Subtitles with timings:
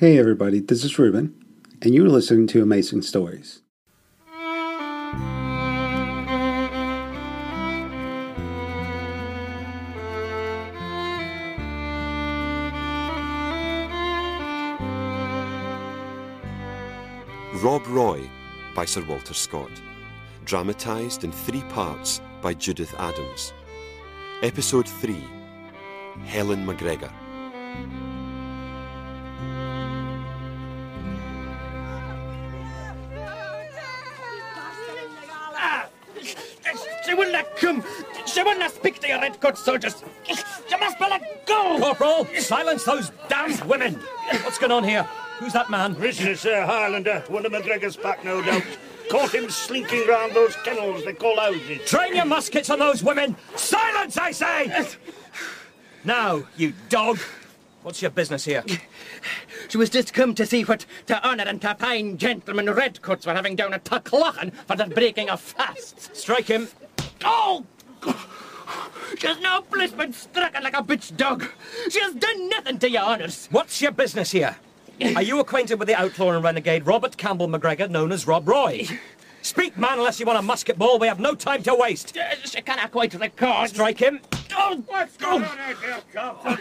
[0.00, 1.34] Hey everybody, this is Ruben,
[1.82, 3.60] and you're listening to Amazing Stories.
[17.62, 18.30] Rob Roy
[18.74, 19.70] by Sir Walter Scott.
[20.46, 23.52] Dramatised in three parts by Judith Adams.
[24.42, 25.22] Episode 3
[26.24, 27.12] Helen MacGregor.
[37.60, 37.84] Come.
[38.26, 40.02] She will not speak to your redcoat soldiers.
[40.24, 41.78] She must be let go.
[41.78, 43.94] Corporal, silence those damned women.
[44.42, 45.04] What's going on here?
[45.38, 45.94] Who's that man?
[45.94, 48.62] This is uh, Highlander, one of McGregor's pack, no doubt.
[49.10, 51.80] Caught him slinking round those kennels they call houses.
[51.86, 53.36] Train your muskets on those women.
[53.56, 54.86] Silence, I say!
[56.04, 57.18] Now, you dog.
[57.82, 58.62] What's your business here?
[59.68, 63.34] She was just come to see what to honour and to fine gentlemen redcoats were
[63.34, 66.14] having down at Tucklachen for the breaking of fast.
[66.16, 66.68] Strike him.
[67.24, 67.64] Oh!
[69.18, 71.46] She's no place but stricken like a bitch dog.
[71.90, 73.48] She has done nothing to your honours.
[73.50, 74.56] What's your business here?
[75.16, 78.86] Are you acquainted with the outlaw and renegade Robert Campbell McGregor, known as Rob Roy?
[79.42, 80.98] Speak, man, unless you want a musket ball.
[80.98, 82.16] We have no time to waste.
[82.16, 83.70] Uh, She cannot quite record.
[83.70, 84.20] Strike him.
[84.56, 86.58] Oh, What's going on out here, Captain?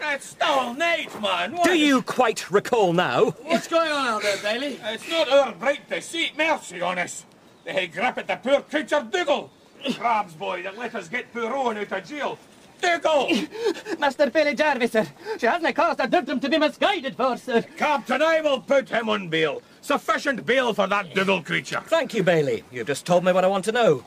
[0.00, 1.52] That's stolen age, man.
[1.52, 3.30] What Do is- you quite recall now?
[3.42, 4.78] What's going on out there, Bailey?
[4.84, 7.24] It's not our right to seek mercy on us.
[7.66, 9.50] They had grappled the poor creature Dougal.
[9.98, 12.38] Crabs boy that let us get poor Owen out of jail.
[12.80, 13.28] Dougal!
[13.98, 15.06] Master Billy Jarvis, sir.
[15.38, 17.62] She hasn't caused a durdum to be misguided for, sir.
[17.76, 19.62] Captain, I will put him on bail.
[19.80, 21.82] Sufficient bail for that Dougal creature.
[21.86, 22.62] Thank you, Bailey.
[22.70, 24.04] You've just told me what I want to know.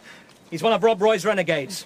[0.50, 1.86] He's one of Rob Roy's renegades.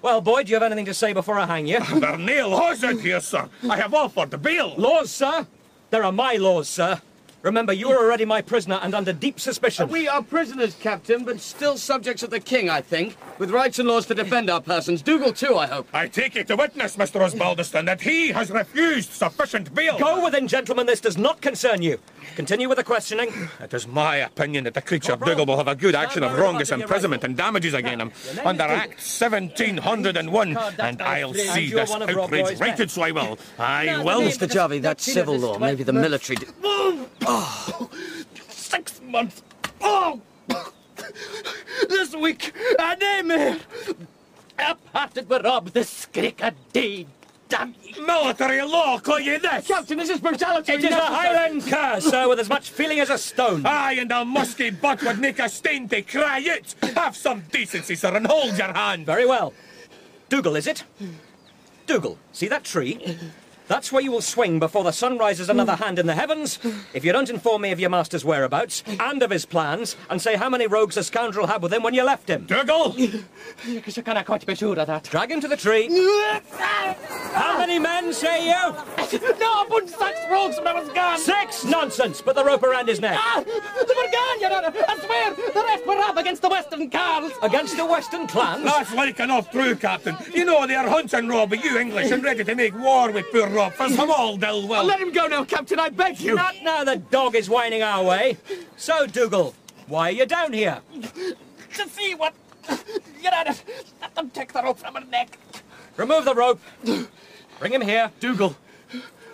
[0.00, 1.78] Well, boy, do you have anything to say before I hang you?
[2.00, 3.50] There are nail laws out here, sir.
[3.68, 4.74] I have offered the bail.
[4.78, 5.46] Laws, sir?
[5.90, 7.02] There are my laws, sir.
[7.42, 9.88] Remember, you are already my prisoner and under deep suspicion.
[9.88, 13.88] We are prisoners, Captain, but still subjects of the King, I think, with rights and
[13.88, 15.02] laws to defend our persons.
[15.02, 15.88] Dougal, too, I hope.
[15.92, 17.20] I take it to witness, Mr.
[17.20, 19.98] Osbaldiston, that he has refused sufficient bail.
[19.98, 20.86] Go within, gentlemen.
[20.86, 21.98] This does not concern you.
[22.36, 23.48] Continue with the questioning.
[23.60, 26.72] It is my opinion that the creature Dougal will have a good action of wrongous
[26.72, 28.00] imprisonment and damages against
[28.38, 32.68] him under Act 1701, and I'll see you're this one of Rob outrage Roy's men.
[32.70, 33.38] righted, so I will.
[33.58, 34.22] I will.
[34.22, 34.50] Mr.
[34.50, 36.36] Jarvie, that's civil law, maybe the military.
[36.36, 36.46] d-
[38.48, 39.42] Six months.
[39.80, 40.20] Oh!
[41.88, 43.58] this week, a name here.
[44.58, 47.06] I parted with Rob the Skrik a day.
[47.52, 48.06] Damn you.
[48.06, 49.66] Military law, call you this?
[49.66, 50.72] Captain, this is brutality.
[50.72, 53.66] It is a Highland curse, sir, with as much feeling as a stone.
[53.66, 56.74] Aye, and a musky butt would make a stain to cry out.
[56.94, 59.04] Have some decency, sir, and hold your hand.
[59.04, 59.52] Very well.
[60.30, 60.84] Dougal, is it?
[61.86, 63.18] Dougal, see that tree?
[63.68, 66.58] That's where you will swing before the sun rises another hand in the heavens
[66.92, 70.36] if you don't inform me of your master's whereabouts and of his plans and say
[70.36, 72.44] how many rogues the scoundrel had with him when you left him.
[72.46, 72.94] Dougal!
[73.64, 75.04] Because you cannot quite be sure of that.
[75.04, 75.88] Drag him to the tree.
[77.32, 78.74] How many men, say you?
[79.40, 81.18] no, but six rogues and I was gone.
[81.18, 81.64] Six?
[81.64, 82.20] Nonsense.
[82.20, 83.18] Put the rope around his neck.
[83.18, 84.72] Ah, they were gone, Your Honour.
[84.88, 87.32] I swear, the rest were up against the Western Carls.
[87.42, 88.64] Against the Western clans?
[88.64, 90.16] That's like enough true, Captain.
[90.32, 93.72] You know they're hunting Rob, you English, and ready to make war with poor Rob
[93.74, 94.84] for some all dull will.
[94.84, 96.34] Let him go now, Captain, I beg you.
[96.34, 98.36] Not now the dog is whining our way.
[98.76, 99.54] So, Dougal,
[99.86, 100.80] why are you down here?
[101.74, 102.34] To see what...
[103.22, 103.54] Your Honour,
[104.00, 105.38] let them take the rope from her neck.
[105.96, 106.60] Remove the rope.
[107.58, 108.10] Bring him here.
[108.20, 108.56] Dougal,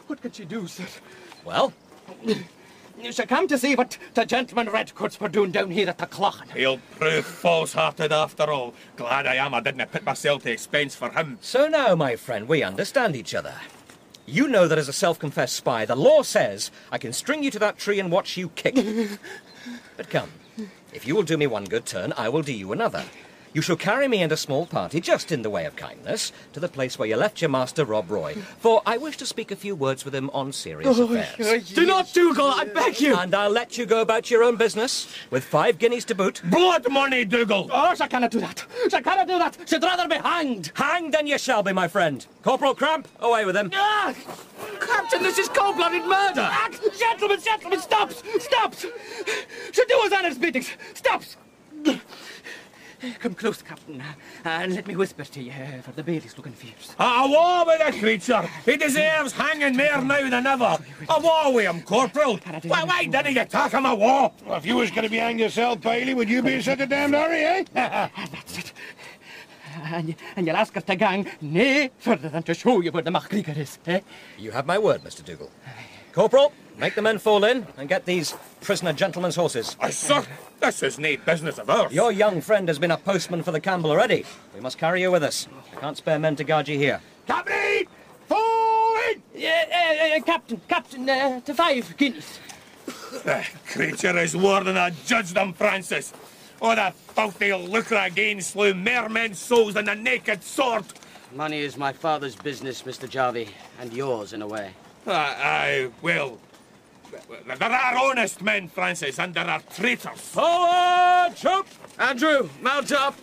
[0.07, 0.85] what could she do, sir?
[1.45, 1.73] Well,
[3.01, 6.07] You should come to see what the gentlemen redcoats were doing down here at the
[6.07, 6.51] Clachan.
[6.53, 8.75] He'll prove false-hearted after all.
[8.97, 11.39] Glad I am I didn't put myself to expense for him.
[11.41, 13.55] so now, my friend, we understand each other.
[14.31, 17.59] You know that as a self-confessed spy, the law says I can string you to
[17.61, 18.75] that tree and watch you kick.
[19.97, 20.31] but come,
[20.93, 23.05] if you will do me one good turn, I will do you another.
[23.55, 26.61] You shall carry me and a small party, just in the way of kindness, to
[26.61, 29.57] the place where you left your master, Rob Roy, for I wish to speak a
[29.57, 31.71] few words with him on serious affairs.
[31.71, 33.17] Do not, Dougal, I beg you.
[33.17, 36.43] And I'll let you go about your own business, with five guineas to boot.
[36.45, 37.71] Blood money, Dougal!
[37.73, 38.67] Oh, she cannot do that.
[38.85, 39.57] She cannot do that.
[39.67, 40.73] She'd rather be hanged.
[40.75, 42.27] Hanged then you shall be, my friend.
[42.43, 43.71] Corporal Cramp, away with him.
[43.75, 44.15] Ah!
[44.81, 46.49] Captain, this is cold-blooded murder.
[46.51, 46.71] Ah!
[46.99, 48.23] Gentlemen, gentlemen, stops!
[48.41, 48.87] Stops!
[49.73, 50.71] She do his honour's biddings.
[50.95, 51.37] Stops!
[53.21, 54.03] Come close, Captain,
[54.45, 55.53] and let me whisper to you,
[55.83, 56.95] for the bailey's looking fierce.
[56.99, 58.49] A war with the creature.
[58.65, 60.79] He deserves hanging more now than ever.
[61.09, 62.39] A war with him, Corporal.
[62.65, 64.33] Why, why didn't you take him a war?
[64.49, 66.87] If you was going to be hanged yourself, Bailey, would you be in such a
[66.87, 67.65] damned hurry, eh?
[67.73, 68.73] That's it.
[69.85, 73.13] And, and you'll ask her to gang nae further than to show you where the
[73.13, 74.01] MacGregor is, eh?
[74.39, 75.25] You have my word, Mr.
[75.25, 75.51] Dougal.
[76.13, 79.77] Corporal, make the men fall in and get these prisoner gentlemen's horses.
[79.81, 80.25] Aye, sir,
[80.61, 81.93] this is nae business of ours.
[81.93, 84.25] Your young friend has been a postman for the Campbell already.
[84.55, 85.49] We must carry you with us.
[85.77, 87.01] I can't spare men to guard you here.
[87.27, 87.87] Captain!
[88.29, 89.23] Fall in!
[89.37, 92.39] Uh, uh, Captain, Captain, uh, to five guineas.
[93.25, 96.13] The creature is more than I judged him, Francis.
[96.61, 100.85] Oh, the filthy lucre again slew more men's souls than the naked sword.
[101.35, 103.09] Money is my father's business, Mr.
[103.09, 103.49] Jarvie,
[103.81, 104.73] and yours in a way.
[105.07, 106.39] Aye, aye, well,
[107.59, 110.21] there are honest men, Francis, and there are traitors.
[110.21, 111.67] Forward, troop!
[111.99, 113.17] Andrew, mount up!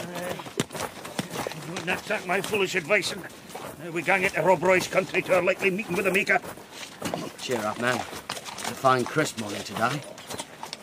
[0.00, 5.22] You wouldn't that take my foolish advice and uh, we gang into Rob Roy's country
[5.22, 6.38] to our likely meeting with the Maker.
[7.40, 7.96] Cheer up, man.
[7.96, 10.00] It's a fine crisp morning to die.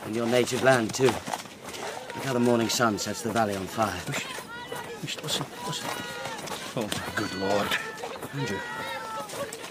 [0.05, 1.05] In your native land, too.
[1.05, 3.99] Look how the morning sun sets the valley on fire.
[5.01, 5.89] Just listen, listen.
[6.75, 7.67] Oh, good Lord.
[8.33, 8.57] Andrew,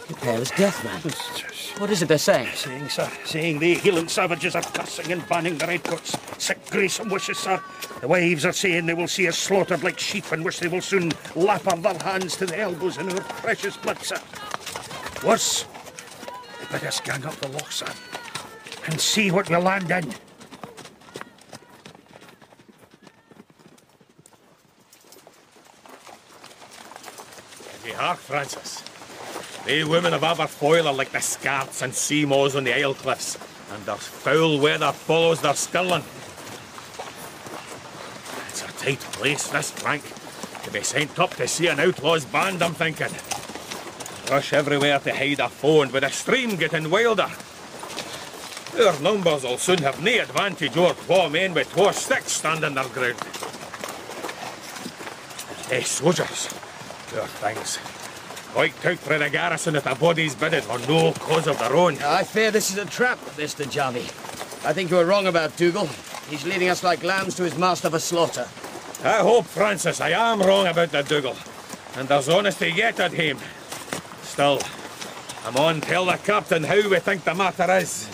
[0.08, 1.51] you're pale as death, man.
[1.78, 2.48] What is it they're saying?
[2.54, 6.16] Saying, sir, saying the Hieland savages are cursing and banning the redcoats.
[6.38, 7.60] Sick and wishes, sir.
[8.00, 10.80] The wives are saying they will see us slaughtered like sheep and wish they will
[10.80, 14.20] soon lap our their hands to the elbows in our precious blood, sir.
[15.26, 15.64] Worse,
[16.60, 17.92] they bid us gang up the loch, sir,
[18.86, 20.12] and see what we land in.
[27.84, 28.84] Ye hark, Francis.
[29.64, 33.38] They women of Aberfoyle are like the scarts and sea on the Isle cliffs,
[33.72, 36.02] and their foul weather follows their skirling.
[38.48, 40.02] It's a tight place, this, Frank,
[40.64, 43.12] to be sent up to see an outlaw's band, I'm thinking.
[44.30, 47.30] Rush everywhere to hide a foe, and with the stream getting wilder.
[48.80, 52.88] Our numbers will soon have nae advantage o'er twa men with twa sticks standing their
[52.88, 53.20] ground.
[55.70, 56.48] Eh, soldiers,
[57.08, 58.01] poor things.
[58.54, 61.96] Wiped out frae the garrison at the body's bidded for no cause of their own.
[62.02, 63.68] I fear this is a trap, Mr.
[63.68, 64.02] Jarvie.
[64.68, 65.88] I think you were wrong about Dougal.
[66.28, 68.46] He's leading us like lambs to his master for slaughter.
[69.04, 71.34] I hope, Francis, I am wrong about the Dougal.
[71.96, 73.38] And there's honesty yet at him.
[74.22, 74.60] Still,
[75.46, 78.06] I'm on tell the captain how we think the matter is.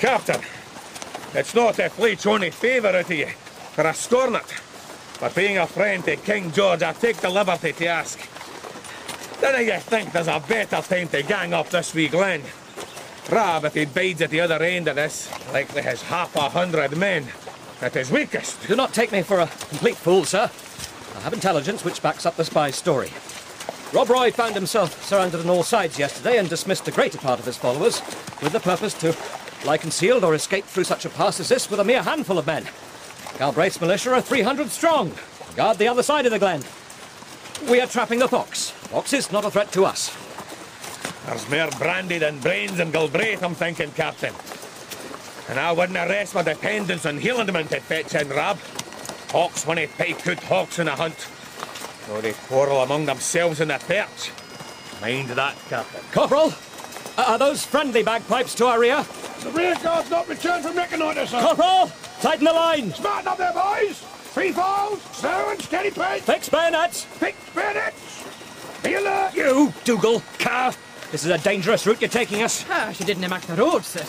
[0.00, 0.40] Captain,
[1.34, 4.69] it's not a fleet's only favour out of you, for I scorn it.
[5.20, 8.18] But being a friend to King George, I take the liberty to ask.
[9.40, 12.42] Dinna you think there's a better time to gang up this wee glen?
[13.30, 16.96] Rab, if he bides at the other end of this, likely has half a hundred
[16.96, 17.26] men.
[17.82, 18.66] At his weakest.
[18.66, 20.50] Do not take me for a complete fool, sir.
[21.16, 23.10] I have intelligence which backs up the spy's story.
[23.92, 27.46] Rob Roy found himself surrounded on all sides yesterday and dismissed the greater part of
[27.46, 28.00] his followers
[28.42, 29.16] with the purpose to
[29.66, 32.46] lie concealed or escape through such a pass as this with a mere handful of
[32.46, 32.66] men.
[33.38, 35.12] Galbraith's militia are 300 strong.
[35.56, 36.62] Guard the other side of the glen.
[37.70, 38.70] We are trapping the fox.
[38.70, 40.16] Fox is not a threat to us.
[41.26, 44.34] There's more brandy than brains in Galbraith, I'm thinking, Captain.
[45.48, 48.58] And I wouldn't arrest my dependence on Hielandmen to fetch in Rab.
[49.30, 51.28] Hawks when they pay good hawks in a hunt.
[52.06, 54.32] Though they quarrel among themselves in the perch.
[55.00, 56.00] Mind that, Captain.
[56.12, 56.52] Corporal,
[57.16, 59.04] are those friendly bagpipes to our rear?
[59.42, 61.40] The rear guard's not returned from reconnoitre, sir.
[61.40, 61.90] Corporal,
[62.20, 62.92] tighten the line.
[62.92, 63.98] Smarten up there, boys.
[63.98, 66.22] Free falls, slow and steady pace.
[66.22, 67.04] Fix bayonets.
[67.04, 68.24] Fix bayonets.
[68.82, 69.34] Be alert.
[69.34, 70.72] You, Dougal, Carr.
[71.10, 72.64] This is a dangerous route you're taking us.
[72.70, 74.04] Ah, she didn't mark the road, sir.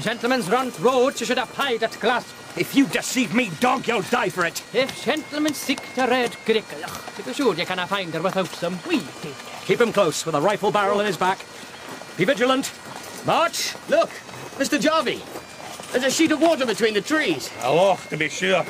[0.00, 2.24] Gentlemen's run road, she should have pied at glass.
[2.56, 4.62] If you deceive me, dog, you'll die for it.
[4.74, 8.78] If gentlemen seek the red grickle, to be sure you cannot find her without some
[8.88, 9.02] wee
[9.66, 11.38] Keep him close with a rifle barrel in his back.
[12.16, 12.72] Be vigilant.
[13.24, 13.74] March.
[13.88, 14.10] Look,
[14.56, 14.80] Mr.
[14.80, 15.22] Jarvie.
[15.92, 17.50] There's a sheet of water between the trees.
[17.62, 18.64] A loch, to be sure.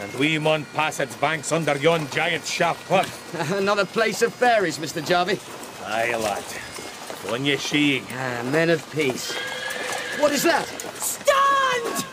[0.00, 3.52] And we mun pass its banks under yon giant sharp cliff.
[3.52, 5.06] Another place of fairies, Mr.
[5.06, 5.38] Jarvie.
[5.86, 6.42] Aye, lad.
[7.30, 8.02] When ye see.
[8.12, 9.32] Ah, men of peace.
[10.18, 10.66] What is that?
[10.66, 12.04] Stand!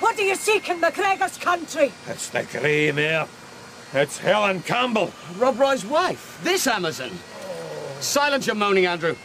[0.00, 1.92] What do you seek in MacGregor's country?
[2.06, 3.26] It's the grey mare.
[3.92, 5.12] It's Helen Campbell.
[5.36, 6.40] Rob Roy's wife.
[6.44, 7.10] This Amazon.
[8.00, 9.16] Silence your moaning, Andrew.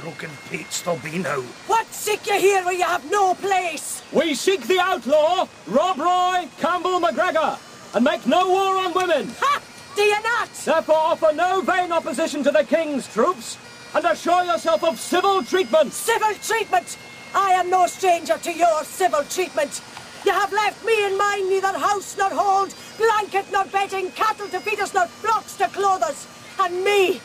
[0.00, 1.40] Broken Pete's still be now.
[1.66, 4.02] What seek you here where you have no place?
[4.12, 7.56] We seek the outlaw, Rob Roy Campbell MacGregor,
[7.94, 9.28] and make no war on women.
[9.38, 9.62] Ha!
[9.94, 10.52] Do you not?
[10.52, 13.56] Therefore, offer no vain opposition to the king's troops,
[13.94, 15.92] and assure yourself of civil treatment.
[15.92, 16.98] Civil treatment!
[17.34, 19.80] I am no stranger to your civil treatment.
[20.24, 24.60] You have left me and mine neither house nor hold, blanket nor bedding, cattle to
[24.60, 26.26] feed us nor flocks to clothe us.
[26.58, 27.20] And me,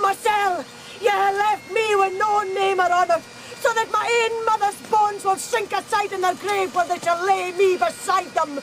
[0.00, 3.20] myself, you have left me with no name or honour,
[3.60, 7.24] so that my own mother's bones will sink aside in their grave where they shall
[7.26, 8.60] lay me beside them.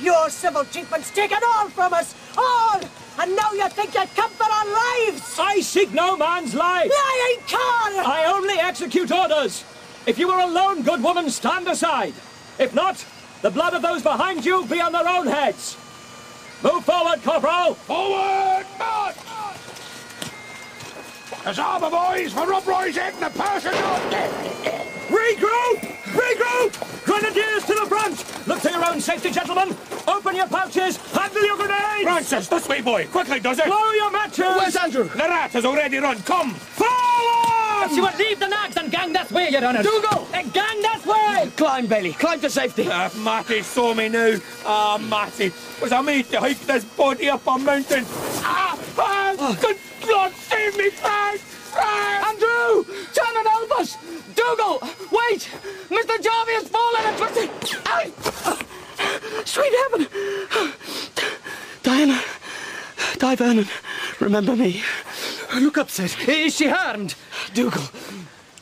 [0.00, 4.30] Your civil treatment's taken all from us, all, and And now you think you'd come
[4.30, 5.36] for our lives!
[5.38, 6.90] I seek no man's life!
[6.90, 8.04] Lying car!
[8.04, 9.64] I only execute orders!
[10.06, 12.14] If you are alone, good woman, stand aside.
[12.58, 13.04] If not,
[13.42, 15.76] the blood of those behind you be on their own heads.
[16.62, 17.74] Move forward, Corporal!
[17.74, 19.35] Forward, march!
[21.46, 23.72] There's armour, boys, for Rob Roy's head and the person
[25.06, 25.78] Regroup!
[26.10, 27.04] Regroup!
[27.04, 28.48] Grenadiers to the front!
[28.48, 29.76] Look to your own safety, gentlemen!
[30.08, 30.96] Open your pouches!
[31.12, 32.02] Handle your grenades!
[32.02, 33.06] Francis, this way, boy.
[33.06, 33.66] Quickly, does it?
[33.66, 34.40] Blow your matches!
[34.40, 35.04] Where's Andrew?
[35.04, 36.20] The rat has already run.
[36.22, 36.52] Come.
[36.52, 37.92] Forward!
[37.92, 39.84] You would leave the nags and gang this way, Your Honour.
[39.84, 40.26] Dougal!
[40.34, 41.48] Uh, gang this way!
[41.56, 42.14] Climb, Bailey.
[42.14, 42.88] Climb to safety.
[42.90, 44.36] Ah, Matty saw me now.
[44.64, 45.52] Ah, Matty.
[45.80, 48.04] Was I made to hike this body up a mountain?
[48.40, 49.76] Ah, ah, good
[50.90, 51.40] God, save me, Frank!
[51.40, 52.26] Frank!
[52.26, 52.84] Andrew!
[53.12, 53.96] Turn and help us!
[54.34, 54.78] Dougal!
[55.12, 55.48] Wait!
[55.88, 56.22] Mr.
[56.22, 57.50] Jarvie has fallen and twisted!
[57.86, 58.04] Ow!
[59.44, 60.72] Sweet heaven!
[61.82, 62.20] Diana!
[63.18, 63.66] Di Vernon,
[64.20, 64.82] remember me.
[65.54, 66.14] Look up, Sid.
[66.28, 67.14] Is she harmed?
[67.54, 67.82] Dougal.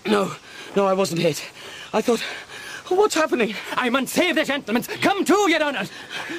[0.06, 0.32] No,
[0.76, 1.44] no, I wasn't hit.
[1.92, 2.20] I thought,
[2.88, 3.54] what's happening?
[3.72, 4.82] I must save the gentlemen.
[4.82, 5.86] Come to, Your Honour!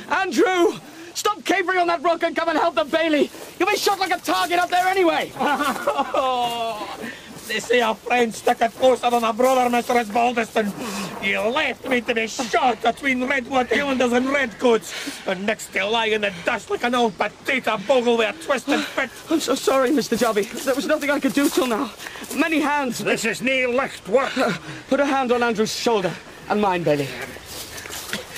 [0.10, 0.80] Andrew!
[1.26, 3.32] Stop capering on that rock and come and help the Bailey.
[3.58, 5.32] You'll be shot like a target up there anyway.
[7.48, 9.94] They say our friend sticketh closer than a brother, Mr.
[10.04, 10.66] Osbaldiston.
[11.24, 16.08] You left me to be shot between Redwood Highlanders and Redcoats, and next to lie
[16.08, 19.12] in the dust like an old potato bogle with a twisted fit.
[19.30, 20.18] I'm so sorry, Mr.
[20.18, 20.42] Jarvie.
[20.64, 21.92] There was nothing I could do till now.
[22.36, 22.98] Many hands.
[22.98, 24.34] This is nae licht work.
[24.90, 26.14] Put a hand on Andrew's shoulder
[26.50, 27.08] and mine, Bailey.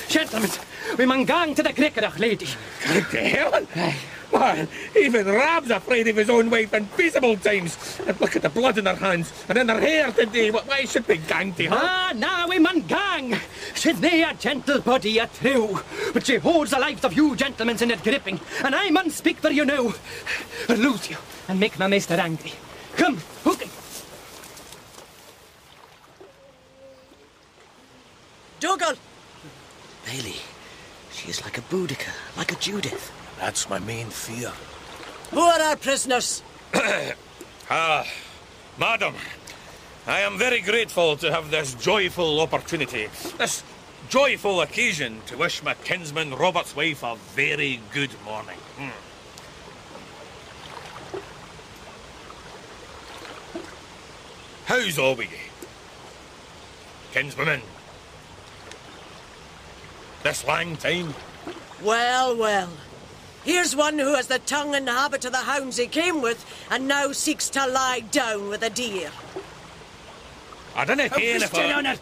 [0.09, 0.49] Gentlemen,
[0.97, 2.47] we mun gang to the Gregarach lady.
[2.85, 3.67] Good to Helen.
[4.31, 7.99] Man, even Rab's afraid of his own wife in peaceable times.
[8.05, 10.51] And look at the blood in her hands and in her hair today.
[10.51, 11.77] What why should we gang to her?
[11.79, 13.37] Ah, now we mun gang.
[13.73, 15.79] She's nae a gentle body, a true,
[16.13, 19.37] but she holds the lives of you gentlemen in her gripping, and I mun speak
[19.37, 19.93] for you now,
[20.69, 21.17] or lose you
[21.47, 22.53] and make my master angry.
[22.97, 23.63] Come, hook
[28.59, 28.95] Dougal!
[30.03, 30.35] Bailey,
[31.27, 33.11] she is like a Boudica, like a Judith.
[33.37, 34.53] That's my main fear.
[35.31, 36.41] Who are our prisoners?
[37.69, 38.07] Ah,
[38.79, 39.13] madam,
[40.07, 43.61] I am very grateful to have this joyful opportunity, this
[44.07, 48.55] joyful occasion to wish my kinsman Robert's wife a very good morning.
[48.77, 48.95] Hmm.
[54.63, 55.27] How's all ye?
[57.11, 57.59] Kinswoman?
[60.27, 61.15] This lang time?
[61.81, 62.67] Well, well.
[63.45, 66.85] Here's one who has the tongue and habit of the hounds he came with, and
[66.85, 69.09] now seeks to lie down with a deer.
[70.75, 71.95] I dinna ken if, Your I- Honour.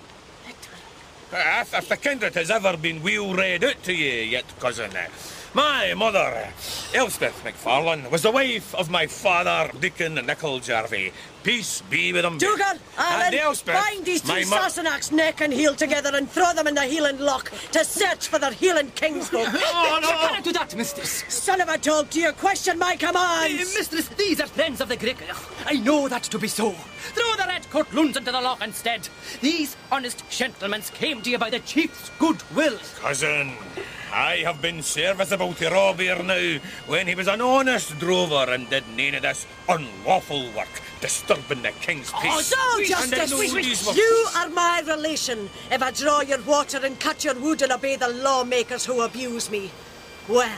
[1.34, 4.90] if, if the kindred has ever been well read out to ye yet, cousin.
[4.98, 5.06] uh,
[5.54, 11.14] My mother, uh, Elspeth MacFarlane, was the wife of my father, Deacon Nicol Jarvie.
[11.46, 12.40] Peace be with him.
[12.40, 16.28] Dougal, and Alan, Elspeth, bind these my two mo- Sassenachs neck and heel together and
[16.28, 19.54] throw them in the Heelan lock to search for their Heelan kingsfolk.
[19.78, 20.10] Oh, no!
[20.10, 21.24] You cannot do that, mistress.
[21.30, 23.76] Son of a dog, do you question my Uh, commands?
[23.78, 25.36] mistress, these are friends of the Gricker.
[25.68, 26.72] I know that to be so.
[26.72, 29.08] Throw the red coat loons into the lock instead.
[29.42, 32.80] These honest gentlemen came to you by the chief's good will.
[32.96, 33.52] Cousin,
[34.12, 38.68] I have been serviceable to Rob here now when he was an honest drover and
[38.70, 42.54] did none of this unlawful work, disturbing the king's Oh, peace.
[42.56, 43.32] no, And Justice!
[43.32, 47.62] Know these You are my relation if I draw your water and cut your wood
[47.62, 49.72] and obey the lawmakers who abuse me.
[50.28, 50.58] Well,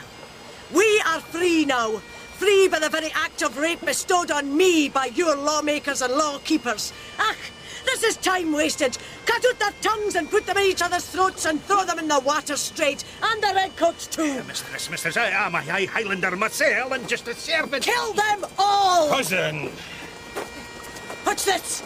[0.73, 2.01] we are free now.
[2.37, 6.93] Free by the very act of rape bestowed on me by your lawmakers and lawkeepers.
[7.17, 7.35] Ach,
[7.85, 8.95] this is time wasted.
[9.25, 12.07] Cut out their tongues and put them in each other's throats and throw them in
[12.07, 13.03] the water straight.
[13.23, 14.43] And the redcoats too.
[14.43, 17.83] Mistress, mistress, I am a high Highlander myself and just a servant.
[17.83, 19.09] Kill them all!
[19.09, 19.71] Cousin,
[21.27, 21.81] What's this?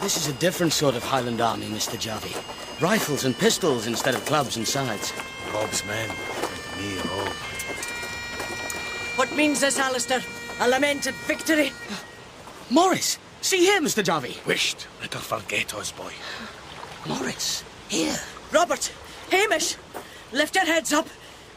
[0.00, 1.98] This is a different sort of Highland army, Mr.
[1.98, 2.36] Jarvie.
[2.80, 5.12] Rifles and pistols instead of clubs and sides.
[5.52, 7.32] Rob's men, and me Rob.
[9.16, 10.22] What means this, Alistair?
[10.60, 11.72] A lamented victory?
[12.70, 13.18] Morris!
[13.40, 14.04] See here, Mr.
[14.04, 14.36] Jarvie.
[14.46, 16.12] Wished let her forget us, boy.
[17.08, 18.20] Morris, here.
[18.52, 18.92] Robert,
[19.32, 19.74] Hamish,
[20.32, 21.08] lift your heads up.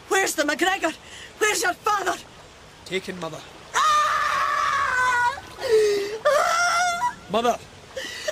[0.07, 0.93] Where's the MacGregor?
[1.37, 2.17] Where's your father?
[2.85, 3.39] Taken, mother.
[3.75, 5.39] Ah!
[6.25, 6.55] Ah!
[7.31, 7.57] Mother!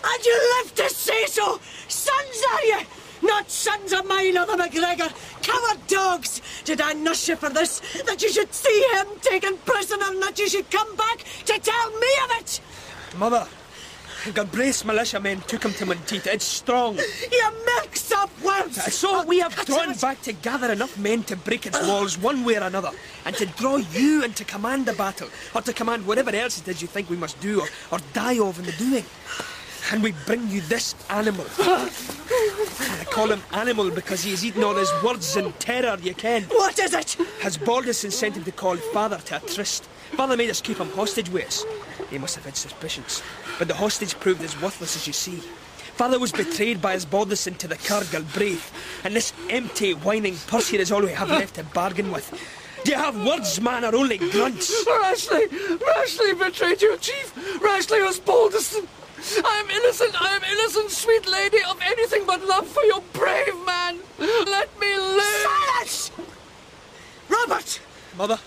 [0.04, 1.60] And you live to say so!
[1.88, 2.80] Sons are you?
[3.22, 5.12] Not sons of mine or the McGregor!
[5.42, 6.42] Coward dogs!
[6.66, 7.80] Did I nurse you for this?
[8.06, 11.92] That you should see him taken prisoner and that you should come back to tell
[11.92, 12.62] me of it?
[13.18, 13.48] Mother!
[14.32, 16.28] Galbraith's militiamen took him to Monteith.
[16.28, 16.98] It's strong.
[17.32, 18.82] You mix up words!
[18.94, 22.56] So we have drawn back to gather enough men to break its walls one way
[22.56, 22.92] or another,
[23.26, 26.68] and to draw you in to command the battle, or to command whatever else it
[26.68, 29.06] is you think we must do, or, or die of in the doing.
[29.92, 31.46] And we bring you this animal.
[31.60, 36.44] I call him animal because he has eaten all his words in terror, you ken.
[36.44, 37.18] What is it?
[37.42, 39.90] Has Balderson sent him to call father to a tryst?
[40.16, 41.66] Father made us keep him hostage with us.
[42.10, 43.24] He must have had suspicions.
[43.58, 45.42] But the hostage proved as worthless as you see.
[45.96, 48.72] Father was betrayed by his Balderson to the Cargill Brave,
[49.04, 52.32] and this empty, whining purse here is all we have left to bargain with.
[52.84, 54.86] Do you have words, man, or only grunts?
[54.88, 55.48] Rashleigh!
[55.80, 57.34] Rashleigh betrayed you, Chief!
[57.62, 58.88] Rashleigh was Balderson!
[59.46, 63.56] I am innocent, I am innocent, sweet lady, of anything but love for your brave
[63.66, 64.00] man!
[64.20, 65.48] Let me live!
[65.48, 66.12] Silence!
[67.30, 67.80] Robert!
[68.18, 68.40] Mother?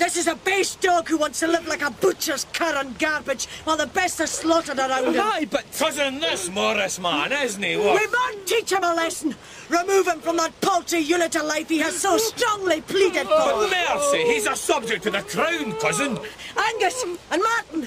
[0.00, 3.46] This is a base dog who wants to live like a butcher's cur on garbage
[3.64, 5.20] while the best are slaughtered around him.
[5.20, 7.76] Aye, but Cousin, this Morris man, isn't he?
[7.76, 9.36] We must teach him a lesson.
[9.68, 13.94] Remove him from that paltry unit of life he has so strongly pleaded But for.
[13.94, 16.18] mercy, he's a subject to the crown, cousin.
[16.56, 17.86] Angus and Martin,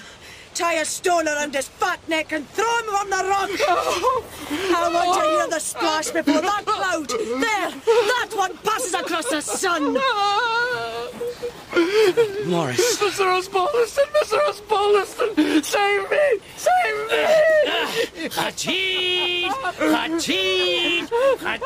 [0.54, 3.50] tie a stone around his fat neck and throw him on the rock.
[3.62, 4.24] Oh.
[4.52, 7.10] I want to hear the splash before that cloud.
[7.10, 9.96] There, that one passes across the sun.
[9.98, 10.63] Oh.
[12.46, 12.98] Morris.
[12.98, 13.26] Mr.
[13.38, 14.38] Osbaldiston, Mr.
[14.48, 16.40] Osbaldiston, save me!
[16.58, 17.24] Save me!
[18.30, 19.50] Hacheen!
[19.78, 21.08] Hacheen!
[21.40, 21.64] Hacheen!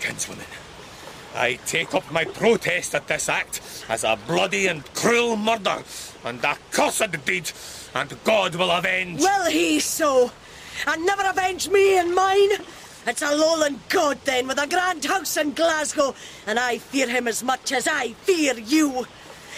[0.00, 0.44] Kinswoman,
[1.34, 5.82] I take up my protest at this act as a bloody and cruel murder
[6.24, 7.50] and a cursed deed,
[7.94, 9.20] and God will avenge.
[9.20, 10.30] Will he so?
[10.86, 12.50] And never avenge me and mine?
[13.06, 16.14] It's a lowland god then, with a grand house in Glasgow,
[16.46, 19.06] and I fear him as much as I fear you.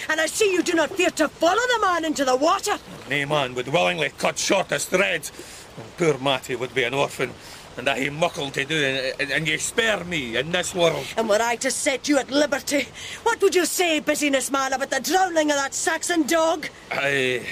[0.09, 2.79] And I see you do not fear to follow the man into the water.
[3.09, 5.31] Nay, man would willingly cut short his thread.
[5.79, 7.33] Oh, poor Matty would be an orphan,
[7.79, 11.07] and I muckle to do, and, and ye spare me in this world.
[11.17, 12.87] And were I to set you at liberty,
[13.23, 16.69] what would you say, business man, about the drowning of that Saxon dog?
[16.93, 17.43] I,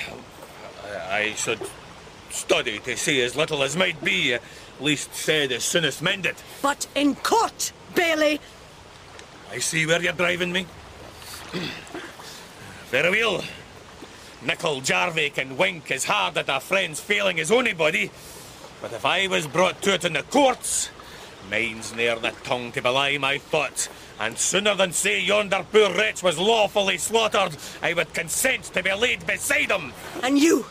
[1.08, 1.60] I should
[2.30, 4.36] study to see as little as might be,
[4.80, 6.36] least said as soon as mended.
[6.62, 8.40] But in court, Bailey.
[9.50, 10.66] I see where you're driving me.
[12.90, 13.42] Very well.
[14.42, 18.10] Nicol Jarvie can wink as hard at a friend's failing his own body,
[18.80, 20.90] but if I was brought to it in the courts,
[21.50, 23.88] mine's near the tongue to belie my thought,
[24.20, 28.92] and sooner than say yonder poor wretch was lawfully slaughtered, I would consent to be
[28.92, 29.92] laid beside him.
[30.22, 30.66] And you,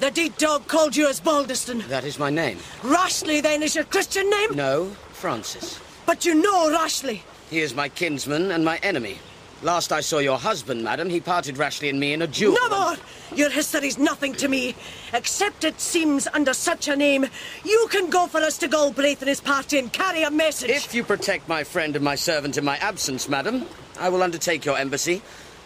[0.00, 1.86] the deed dog called you Osbaldiston.
[1.88, 2.58] That is my name.
[2.82, 4.56] Rashleigh, then, is your Christian name?
[4.56, 5.78] No, Francis.
[6.06, 7.20] But you know Rashleigh.
[7.50, 9.18] He is my kinsman and my enemy.
[9.62, 12.56] Last I saw your husband, madam, he parted Rashleigh and me in a duel.
[12.62, 12.96] No more!
[13.36, 14.74] Your history's nothing to me.
[15.12, 17.26] Except it seems under such a name,
[17.62, 20.70] you can go for us to Galbraith and his party and carry a message.
[20.70, 23.66] If you protect my friend and my servant in my absence, madam,
[23.98, 25.20] I will undertake your embassy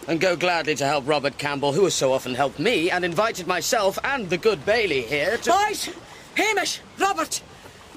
[0.07, 3.47] and go gladly to help Robert Campbell, who has so often helped me and invited
[3.47, 5.51] myself and the good Bailey here to.
[5.51, 5.90] Boys!
[6.37, 6.81] Hamish!
[6.99, 7.43] Robert!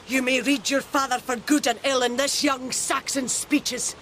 [0.07, 3.95] You may read your father for good and ill in this young Saxon's speeches.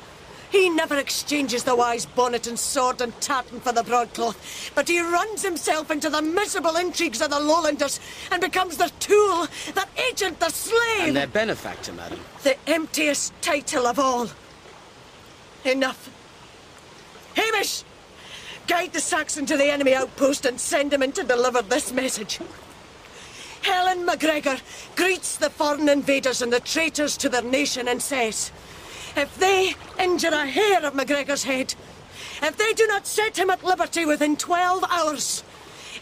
[0.52, 5.02] He never exchanges the wise bonnet and sword and tartan for the broadcloth, but he
[5.02, 8.00] runs himself into the miserable intrigues of the Lowlanders
[8.32, 11.08] and becomes their tool, their agent, their slave.
[11.08, 12.20] And their benefactor, madam.
[12.44, 14.30] The emptiest title of all.
[15.66, 16.10] Enough.
[17.34, 17.84] Hamish!
[18.68, 22.40] Guide the Saxon to the enemy outpost and send him in to deliver this message.
[23.62, 24.58] Helen MacGregor
[24.96, 28.52] greets the foreign invaders and the traitors to their nation and says,
[29.16, 31.74] if they injure a hair of MacGregor's head,
[32.42, 35.44] if they do not set him at liberty within 12 hours,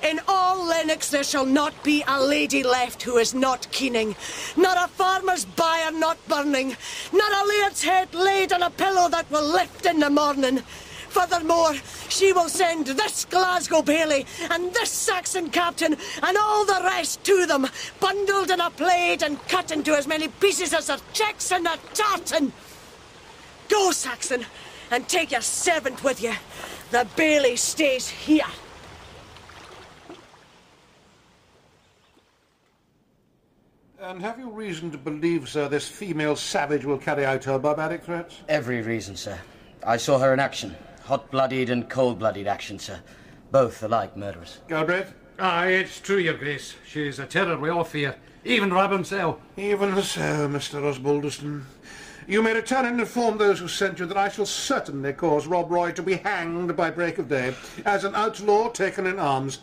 [0.01, 4.15] in all Lennox there shall not be a lady left who is not keening,
[4.57, 6.75] not a farmer's byre not burning,
[7.13, 10.61] not a laird's head laid on a pillow that will lift in the morning.
[11.13, 11.75] Furthermore,
[12.09, 17.45] she will send this Glasgow Bailey and this Saxon captain and all the rest to
[17.45, 17.67] them,
[17.99, 21.77] bundled in a plaid and cut into as many pieces as their checks in a
[21.93, 22.51] tartan.
[23.69, 24.43] Go, Saxon,
[24.89, 26.33] and take your servant with you.
[26.89, 28.41] The Bailey stays here.
[33.99, 38.03] And have you reason to believe, sir, this female savage will carry out her barbaric
[38.03, 38.41] threats?
[38.49, 39.39] Every reason, sir.
[39.85, 40.75] I saw her in action.
[41.05, 43.01] Hot blooded and cold blooded action, sir.
[43.51, 44.59] Both alike murderers.
[44.69, 45.13] Galbraith?
[45.37, 46.75] Aye, it's true, Your Grace.
[46.87, 48.15] She's a terror we all fear.
[48.45, 49.37] Even Rab himself.
[49.57, 50.81] Even so, Mr.
[50.81, 51.63] Osbaldiston.
[52.25, 55.69] You may return and inform those who sent you that I shall certainly cause Rob
[55.69, 57.53] Roy to be hanged by break of day
[57.85, 59.59] as an outlaw taken in arms.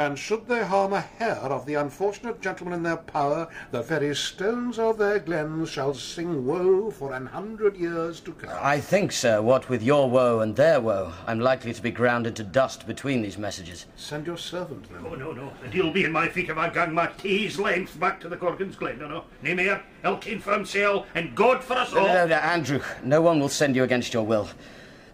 [0.00, 4.16] And should they harm a hair of the unfortunate gentleman in their power, the very
[4.16, 8.48] stones of their glens shall sing woe for an hundred years to come.
[8.62, 12.26] I think, sir, what with your woe and their woe, I'm likely to be ground
[12.26, 13.84] into dust between these messages.
[13.96, 15.04] Send your servant, then.
[15.04, 15.52] Oh, no, no.
[15.62, 18.36] And he'll be in my feet if I gang my tea's length back to the
[18.36, 19.24] Gorgon's Glen, no, no.
[19.42, 22.04] Nae mair, Elkin for himself, and God for us all.
[22.04, 22.14] No, all.
[22.14, 24.48] no, no, Andrew, no one will send you against your will.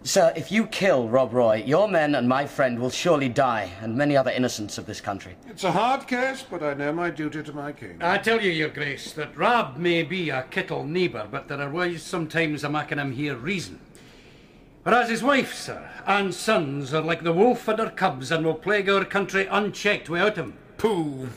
[0.03, 3.95] Sir, if you kill Rob Roy, your men and my friend will surely die, and
[3.95, 5.35] many other innocents of this country.
[5.47, 7.97] It's a hard case, but I know my duty to my king.
[7.99, 11.69] I tell you, Your Grace, that Rob may be a kittle neighbour, but there are
[11.69, 13.79] ways sometimes of making him hear reason.
[14.83, 18.55] Whereas his wife, sir, and sons are like the wolf and her cubs and will
[18.55, 20.57] plague our country unchecked without him.
[20.77, 21.27] Pooh!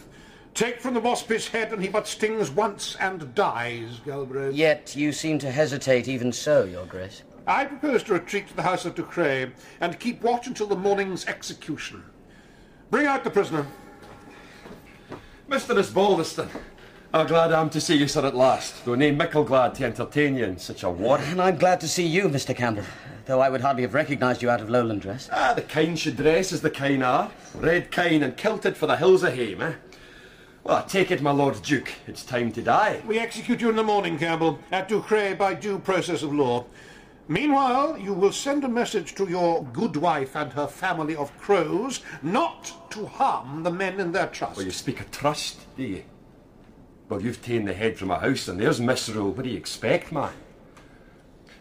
[0.55, 4.55] Take from the wasp his head, and he but stings once and dies, Galbraith.
[4.55, 7.23] Yet you seem to hesitate even so, Your Grace.
[7.47, 11.27] I propose to retreat to the house of Duchray and keep watch until the morning's
[11.27, 12.05] execution.
[12.91, 13.67] Bring out the prisoner.
[15.49, 15.75] Mr.
[15.75, 16.49] Osbaldiston,
[17.13, 18.85] how glad I am to see you, sir, at last.
[18.85, 21.19] Though nae mickle glad to entertain you in such a war.
[21.19, 22.55] And I'm glad to see you, Mr.
[22.55, 22.85] Campbell,
[23.27, 25.29] though I would hardly have recognised you out of Lowland dress.
[25.33, 27.31] Ah, the kine should dress as the kine are.
[27.55, 29.73] Red kine and kilted for the hills of Hame, eh?
[30.63, 33.03] Well, I take it, my Lord Duke, it's time to die.
[33.07, 36.67] We execute you in the morning, Campbell, at Duchray by due process of law.
[37.31, 42.01] Meanwhile, you will send a message to your good wife and her family of crows
[42.25, 44.57] not to harm the men in their trust.
[44.57, 46.03] Well, you speak of trust, do you?
[47.09, 49.31] Well, you've ta'en the head from a house, and there's misrule.
[49.31, 50.33] What do you expect, man?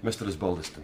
[0.04, 0.28] Mr.
[0.28, 0.82] Osbaldiston,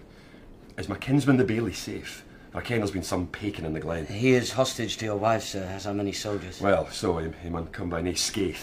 [0.77, 2.23] is my kinsman the Bailey safe?
[2.53, 4.05] I ken there's been some paking in the glen.
[4.05, 6.61] He is hostage to your wife, sir, as are many soldiers.
[6.61, 8.61] Well, so he, he mun come by nae scathe.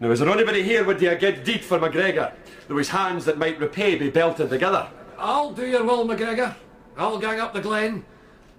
[0.00, 2.34] Now, is there anybody here would do a good deed for MacGregor?
[2.66, 4.90] There was hands that might repay be belted together.
[5.18, 6.56] I'll do your will, MacGregor.
[6.96, 8.04] I'll gang up the glen,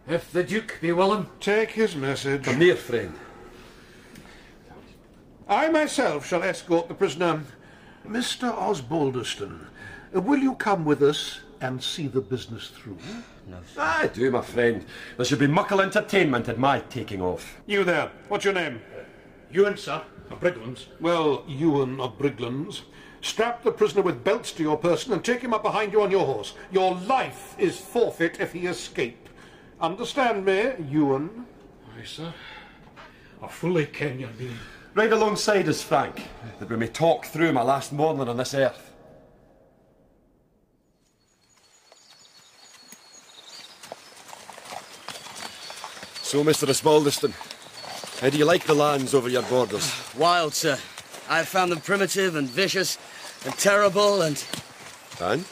[0.07, 1.27] if the Duke be willing.
[1.39, 2.43] Take his message.
[2.43, 3.13] Come near, friend.
[5.47, 7.43] I myself shall escort the prisoner.
[8.05, 8.53] Mr.
[8.53, 9.67] Osbaldiston,
[10.13, 12.97] will you come with us and see the business through?
[13.47, 13.81] No, sir.
[13.81, 14.85] I do, my friend.
[15.15, 17.59] There should be muckle entertainment at my taking off.
[17.65, 18.81] You there, what's your name?
[19.51, 20.87] Ewan, sir, of Briglands.
[20.99, 22.81] Well, Ewan of Briglands.
[23.27, 26.09] Strap the prisoner with belts to your person and take him up behind you on
[26.09, 26.53] your horse.
[26.71, 29.27] Your life is forfeit if he escape.
[29.81, 31.45] Understand me, Ewan?
[31.99, 32.33] Aye, sir.
[33.43, 34.57] I fully ken your meaning.
[34.93, 36.23] Ride alongside us, Frank,
[36.59, 38.93] that we may talk through my last morning on this earth.
[46.21, 46.65] So, Mr.
[46.65, 47.33] Osbaldiston,
[48.21, 49.93] how do you like the lands over your borders?
[50.17, 50.77] Wild, sir.
[51.29, 52.97] I have found them primitive and vicious
[53.47, 54.43] and terrible and
[55.21, 55.45] And?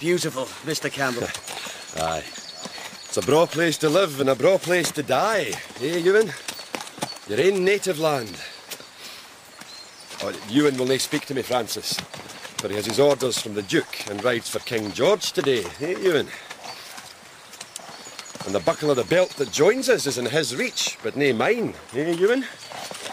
[0.00, 0.90] beautiful, Mr.
[0.90, 1.28] Campbell.
[2.02, 2.24] Aye.
[2.24, 6.32] It's a braw place to live and a braw place to die, eh, Ewan?
[7.28, 8.34] Your own native land.
[10.22, 11.92] Oh, Ewan will nae speak to me, Francis,
[12.58, 15.96] for he has his orders from the Duke and rides for King George today, eh,
[16.00, 16.28] Ewan?
[18.46, 21.32] And the buckle of the belt that joins us is in his reach, but nae
[21.32, 22.46] mine, eh, Ewan?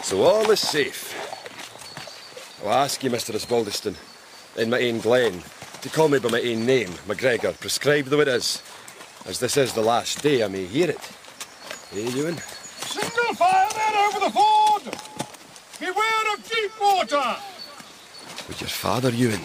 [0.02, 1.21] So all is safe.
[2.64, 3.34] I'll ask you, Mr.
[3.34, 3.96] Osbaldiston,
[4.56, 5.42] in my own glen,
[5.80, 8.62] to call me by my own name, MacGregor, prescribe though it is.
[9.26, 11.10] As this is the last day, I may hear it.
[11.92, 12.36] Eh, Ewan?
[12.36, 14.82] Single fire there over the ford!
[15.80, 17.36] Beware of deep water!
[18.46, 19.40] With your father, Ewan.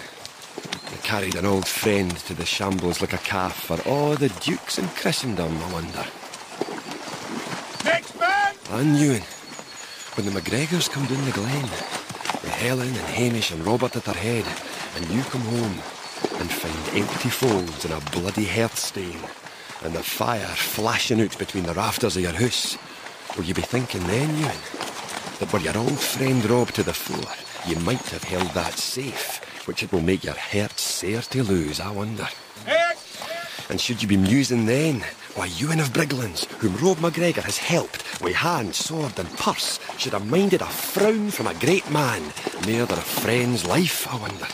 [0.92, 4.78] You carried an old friend to the shambles like a calf for all the dukes
[4.78, 6.06] in Christendom, I wonder.
[7.84, 8.54] Next man!
[8.70, 9.24] And Ewan,
[10.14, 11.68] when the MacGregors come down the glen,
[12.42, 14.46] with Helen and Hamish and Robert at their head,
[14.96, 15.80] and you come home
[16.40, 19.20] and find empty folds and a bloody hearth stain,
[19.84, 22.78] and the fire flashing out between the rafters of your house,
[23.36, 24.56] will you be thinking then, Ewan,
[25.40, 27.34] that were your old friend Rob to the fore,
[27.70, 31.80] you might have held that safe, which it will make your heart sair to lose,
[31.80, 32.28] I wonder.
[33.70, 35.04] And should you be musing then,
[35.38, 40.14] why Ewan of Briglands, whom Rob MacGregor has helped with hand, sword, and purse, should
[40.14, 42.24] have minded a frown from a great man,
[42.66, 44.48] mere their friend's life, I wonder.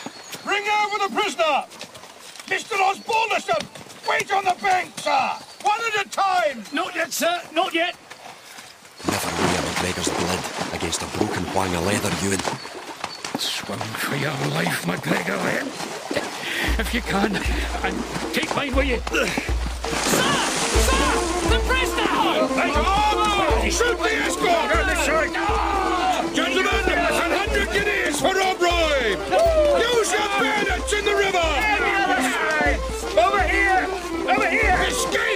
[0.44, 1.64] Bring over the prisoner!
[2.52, 2.76] Mr.
[2.76, 3.64] Osbaldiston!
[4.10, 5.32] Wait on the bank, sir!
[5.62, 6.66] One at a time!
[6.74, 7.96] Not yet, sir, not yet.
[9.08, 10.44] Never lay a MacGregor's blood
[10.74, 12.40] against a broken whang of leather, Ewan.
[13.40, 15.68] Swim for your life, MacGregor, then.
[16.78, 20.63] If you can, and take mine with you.
[21.50, 22.50] The press down!
[22.56, 23.70] Make armor!
[23.70, 24.68] Shoot the escort!
[24.70, 25.34] No, the side!
[25.34, 26.34] No!
[26.34, 29.20] Gentlemen, there's a hundred guineas for our bribe!
[29.80, 31.50] Use your bayonets in the river!
[33.20, 33.88] Over here!
[34.30, 34.78] Over here!
[34.88, 35.33] Escape!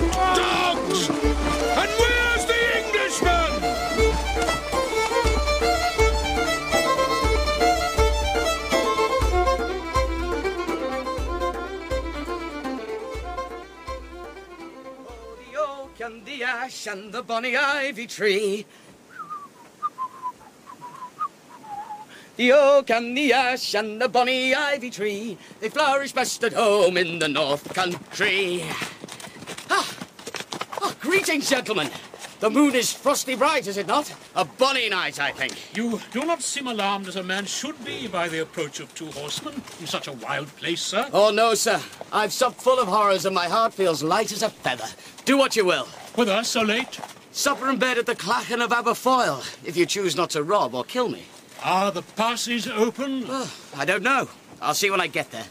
[16.07, 18.65] The ash and the bonny ivy tree.
[22.37, 26.97] The oak and the ash and the bonny ivy tree, they flourish best at home
[26.97, 28.63] in the north country.
[29.69, 29.97] Ah,
[30.81, 31.89] oh, greetings, gentlemen.
[32.39, 34.13] The moon is frosty bright, is it not?
[34.35, 35.75] A bonny night, I think.
[35.75, 39.07] You do not seem alarmed as a man should be by the approach of two
[39.07, 41.09] horsemen in such a wild place, sir.
[41.11, 41.81] Oh, no, sir.
[42.13, 44.85] I've supped full of horrors and my heart feels light as a feather.
[45.25, 45.87] Do what you will.
[46.15, 46.99] With us so late?
[47.31, 50.83] Supper and bed at the Clachan of Aberfoyle, if you choose not to rob or
[50.83, 51.23] kill me.
[51.63, 53.25] Are the passes open?
[53.27, 54.29] Oh, I don't know.
[54.61, 55.45] I'll see when I get there.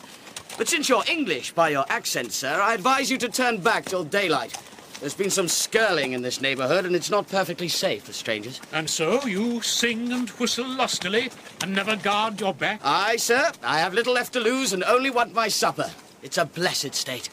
[0.57, 4.05] But since you're English by your accent, sir, I advise you to turn back till
[4.05, 4.57] daylight.
[5.01, 8.61] There's been some skirling in this neighborhood, and it's not perfectly safe for strangers.
[8.73, 11.31] And so you sing and whistle lustily
[11.63, 12.81] and never guard your back?
[12.83, 13.53] Aye, sir.
[13.63, 15.91] I have little left to lose and only want my supper.
[16.23, 17.29] It's a blessed state.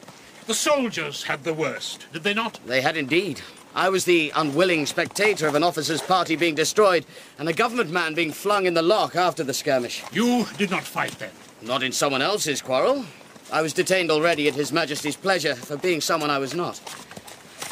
[0.46, 2.60] The soldiers had the worst, did they not?
[2.66, 3.42] They had indeed.
[3.74, 7.06] I was the unwilling spectator of an officer's party being destroyed
[7.40, 10.04] and a government man being flung in the lock after the skirmish.
[10.12, 11.32] You did not fight then?
[11.62, 13.06] Not in someone else's quarrel.
[13.52, 16.82] I was detained already at His Majesty's pleasure for being someone I was not.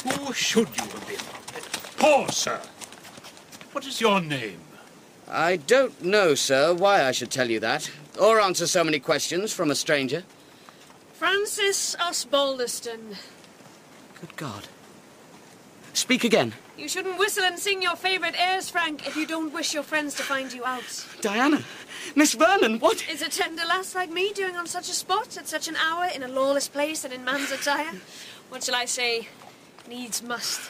[0.03, 1.17] Who should you have been?
[1.97, 2.61] Pause, sir.
[3.71, 4.59] What is your name?
[5.29, 9.53] I don't know, sir, why I should tell you that, or answer so many questions
[9.53, 10.23] from a stranger.
[11.13, 13.15] Francis Osbaldeston.
[14.19, 14.67] Good God.
[15.93, 16.53] Speak again.
[16.77, 20.15] You shouldn't whistle and sing your favourite airs, Frank, if you don't wish your friends
[20.15, 21.05] to find you out.
[21.21, 21.63] Diana.
[22.15, 23.07] Miss Vernon, what?
[23.09, 26.07] Is a tender lass like me doing on such a spot, at such an hour,
[26.15, 27.91] in a lawless place and in man's attire?
[28.49, 29.27] What shall I say?
[29.87, 30.61] Needs must.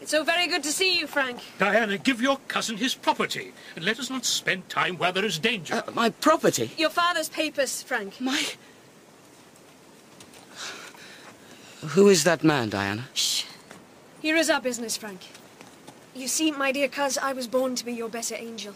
[0.00, 1.38] It's so very good to see you, Frank.
[1.58, 5.38] Diana, give your cousin his property, and let us not spend time where there is
[5.38, 5.82] danger.
[5.86, 6.72] Uh, my property?
[6.76, 8.20] Your father's papers, Frank.
[8.20, 8.44] My.
[11.80, 13.08] Who is that man, Diana?
[13.14, 13.44] Shh.
[14.20, 15.20] Here is our business, Frank.
[16.14, 18.74] You see, my dear cuz, I was born to be your better angel.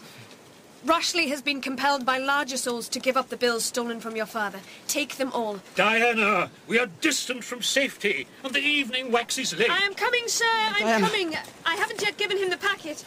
[0.85, 4.25] Rashleigh has been compelled by larger souls to give up the bills stolen from your
[4.25, 4.59] father.
[4.87, 5.59] Take them all.
[5.75, 9.69] Diana, we are distant from safety, and the evening waxes late.
[9.69, 10.45] I am coming, sir.
[10.47, 11.05] I'm Diana.
[11.05, 11.35] coming.
[11.65, 13.03] I haven't yet given him the packet.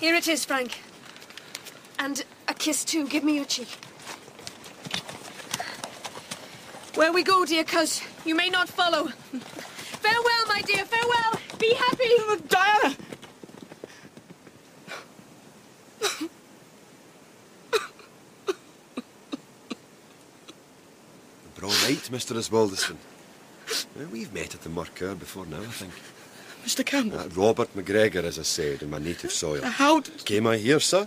[0.00, 0.82] Here it is, Frank.
[1.98, 3.08] And a kiss, too.
[3.08, 3.68] Give me your cheek.
[6.94, 9.06] Where we go, dear cuz, you may not follow.
[9.32, 11.40] Farewell, my dear, farewell.
[11.58, 12.08] Be happy.
[12.48, 12.96] Diana!
[21.60, 22.34] But all right, Mr.
[22.36, 22.96] Osbaldeston.
[23.94, 25.92] Well, we've met at the Murker before now, I think.
[26.64, 26.84] Mr.
[26.84, 27.20] Campbell.
[27.20, 29.62] Uh, Robert McGregor, as I said, in my native soil.
[29.62, 30.24] How did...
[30.24, 31.06] Came I here, sir?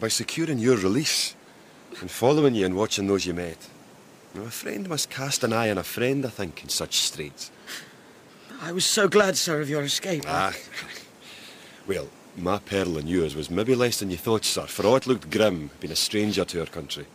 [0.00, 1.34] By securing your release
[2.00, 3.68] and following you and watching those you met.
[4.34, 7.50] Now, a friend must cast an eye on a friend, I think, in such straits.
[8.60, 10.24] I was so glad, sir, of your escape.
[10.26, 10.54] Ah.
[11.86, 15.06] Well, my peril and yours was maybe less than you thought, sir, for all it
[15.06, 17.06] looked grim, being a stranger to our country.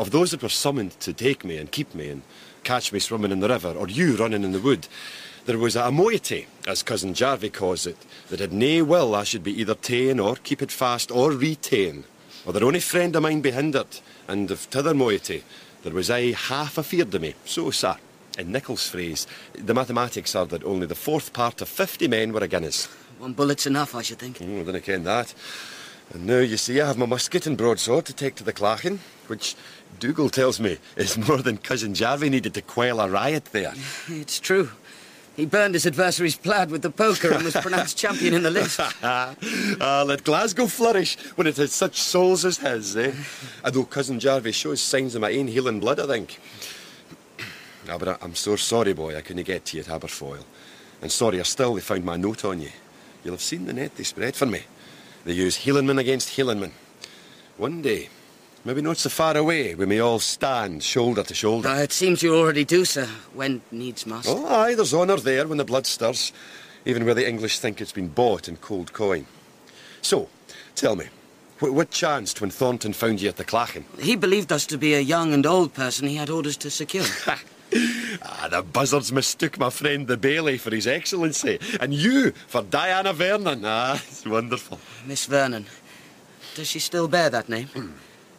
[0.00, 2.22] Of those that were summoned to take me and keep me and
[2.64, 4.88] catch me swimming in the river, or you running in the wood,
[5.44, 7.98] there was a moiety, as cousin Jarvie calls it,
[8.30, 12.04] that had nae will I should be either ta'en or keep it fast or retain,
[12.46, 15.44] or their only friend of mine be hindered, and of t'other moiety,
[15.82, 17.34] there was I half afeard of me.
[17.44, 17.96] So, sir,
[18.38, 22.40] in Nicol's phrase, the mathematics are that only the fourth part of fifty men were
[22.40, 22.86] a Guinness.
[23.18, 24.38] One bullet's enough, I should think.
[24.40, 25.34] Oh, I didn't ken that.
[26.12, 28.98] And now, you see, I have my musket and broadsword to take to the Clachan,
[29.28, 29.54] which
[30.00, 33.74] Dougal tells me is more than cousin Jarvie needed to quell a riot there.
[34.08, 34.70] It's true.
[35.36, 38.80] He burned his adversary's plaid with the poker and was pronounced champion in the list.
[39.02, 43.12] ah, let Glasgow flourish when it has such souls as his, eh?
[43.64, 46.40] Although cousin Jarvie shows signs of my own Hieland blood, I think.
[47.88, 50.44] Ah, but I- I'm so sorry, boy, I couldn't get to you at Aberfoyle.
[51.00, 52.70] And sorry, I still they found my note on you.
[53.24, 54.62] You'll have seen the net they spread for me.
[55.24, 56.72] They use Hielandman against Hielandman.
[57.56, 58.08] One day,
[58.64, 61.68] maybe not so far away, we may all stand shoulder to shoulder.
[61.68, 64.28] Uh, it seems you already do, sir, when needs must.
[64.28, 66.32] Oh, aye, there's honour there when the blood stirs,
[66.86, 69.26] even where the English think it's been bought in cold coin.
[70.00, 70.28] So,
[70.74, 71.06] tell me,
[71.58, 73.84] wh- what chanced when Thornton found you at the Clachan?
[74.00, 77.04] He believed us to be a young and old person he had orders to secure.
[78.22, 83.12] Ah, the buzzards mistook my friend the Bailey for his excellency, and you for Diana
[83.12, 83.62] Vernon.
[83.64, 84.78] Ah, it's wonderful.
[85.06, 85.66] Miss Vernon.
[86.54, 87.94] Does she still bear that name?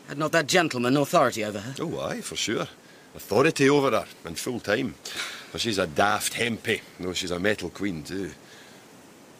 [0.07, 1.75] Had not that gentleman authority over her?
[1.79, 2.67] Oh, aye, for sure.
[3.15, 4.95] Authority over her, and full time.
[5.51, 8.31] For she's a daft hempy, though she's a metal queen, too.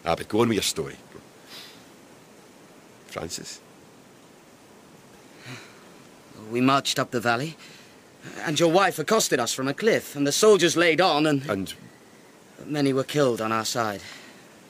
[0.04, 0.96] Ah, but go on with your story.
[3.06, 3.60] Francis?
[6.50, 7.56] We marched up the valley,
[8.44, 11.48] and your wife accosted us from a cliff, and the soldiers laid on, and...
[11.48, 11.74] And
[12.66, 14.02] many were killed on our side.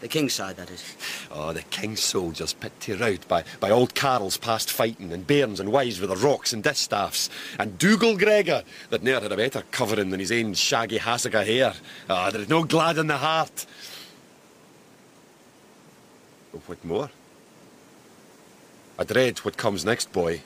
[0.00, 0.96] The king's side, that is.
[1.30, 5.60] Oh, the king's soldiers put to rout by, by old Carls past fighting, and bairns
[5.60, 9.62] and wives with their rocks and distaffs, and Dougal Gregor, that ne'er had a better
[9.70, 11.74] covering than his ain shaggy hassock o' hair.
[12.10, 13.64] Ah, there's no glad in the heart.
[16.54, 17.10] Oh, what more?
[18.98, 20.42] I dread what comes next, boy.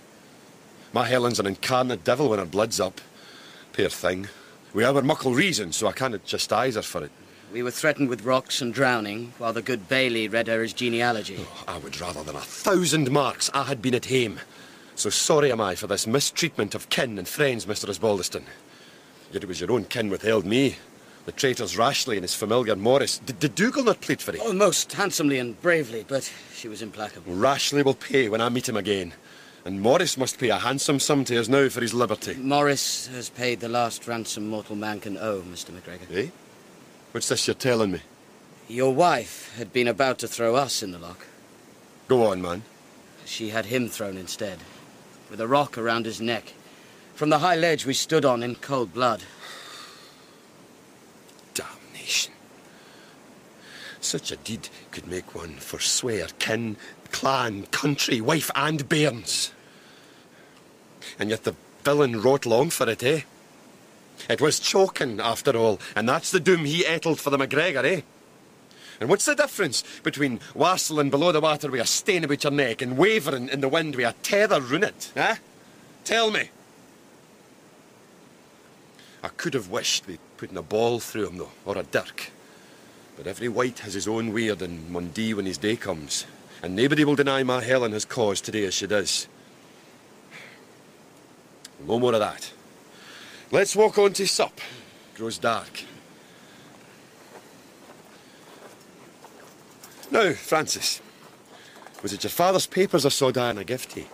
[0.96, 3.02] My Helen's an incarnate devil when her blood's up.
[3.74, 4.28] Poor thing.
[4.72, 7.10] We have our muckle reason, so I cannot chastise her for it.
[7.52, 11.36] We were threatened with rocks and drowning, while the good Bailie read her his genealogy.
[11.38, 14.40] Oh, I would rather than a thousand marks I had been at home.
[14.94, 17.90] So sorry am I for this mistreatment of kin and friends, Mr.
[17.90, 18.44] Osbaldiston.
[19.32, 20.76] Yet it was your own kin withheld me.
[21.26, 23.18] The traitors Rashleigh and his familiar Morris.
[23.18, 24.40] Did, did Dougal not plead for it?
[24.42, 27.34] Oh, most handsomely and bravely, but she was implacable.
[27.34, 29.12] Rashleigh will pay when I meet him again.
[29.66, 32.36] And Morris must pay a handsome sum to us now for his liberty.
[32.36, 35.72] Morris has paid the last ransom mortal man can owe, Mr.
[35.72, 36.16] McGregor.
[36.16, 36.30] Eh?
[37.10, 38.00] What's this you're telling me?
[38.68, 41.26] Your wife had been about to throw us in the loch.
[42.06, 42.62] Go on, man.
[43.24, 44.60] She had him thrown instead,
[45.28, 46.52] with a rock around his neck.
[47.16, 49.24] From the high ledge we stood on in cold blood.
[51.54, 52.34] Damnation.
[54.00, 56.76] Such a deed could make one forswear kin,
[57.10, 59.50] clan, country, wife, and bairns.
[61.18, 63.22] And yet the villain wrote long for it, eh?
[64.28, 68.00] It was choking, after all, and that's the doom he ettled for the MacGregor, eh?
[69.00, 72.80] And what's the difference between wassailing below the water with a stain about your neck
[72.80, 75.36] and wavering in the wind with a tether it, eh?
[76.04, 76.50] Tell me.
[79.22, 82.30] I could have wished they'd put in a ball through him, though, or a dirk.
[83.16, 86.26] But every wight has his own weird and Mundee when his day comes.
[86.62, 89.26] And nobody will deny my Helen has cause today as she does.
[91.84, 92.52] No more of that.
[93.50, 94.60] Let's walk on to sup.
[95.14, 95.84] Grows dark.
[100.10, 101.00] Now, Francis,
[102.02, 104.06] was it your father's papers I saw Diana gift to you?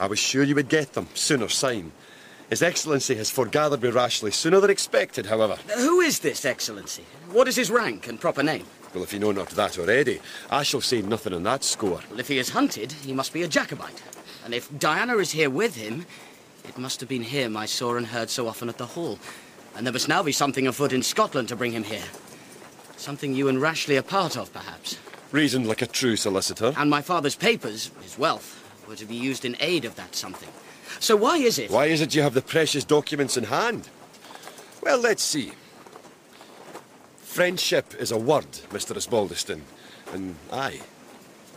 [0.00, 1.92] I was sure you would get them, soon or sign.
[2.50, 5.56] His Excellency has foregathered with Rashleigh sooner than expected, however.
[5.76, 7.04] Who is this Excellency?
[7.30, 8.66] What is his rank and proper name?
[8.92, 12.00] Well, if you know not that already, I shall say nothing on that score.
[12.10, 14.02] Well, if he is hunted, he must be a Jacobite.
[14.44, 16.04] And if Diana is here with him,
[16.68, 19.18] it must have been him I saw and heard so often at the Hall.
[19.76, 22.04] And there must now be something afoot in Scotland to bring him here.
[22.96, 24.98] Something you and Rashleigh are part of, perhaps.
[25.32, 26.74] Reasoned like a true solicitor.
[26.76, 30.48] And my father's papers, his wealth, were to be used in aid of that something.
[31.00, 31.70] So why is it?
[31.70, 33.88] Why is it you have the precious documents in hand?
[34.82, 35.52] Well, let's see.
[37.16, 38.94] Friendship is a word, Mr.
[38.94, 39.60] Osbaldiston.
[40.12, 40.80] And aye,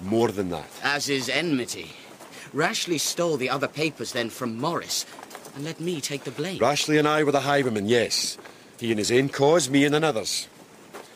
[0.02, 0.70] more than that.
[0.82, 1.92] As is enmity.
[2.56, 5.06] Rashleigh stole the other papers then from Morris
[5.56, 6.58] and let me take the blame.
[6.58, 8.38] Rashleigh and I were the highwaymen, yes.
[8.80, 10.48] He in his own cause, me in another's.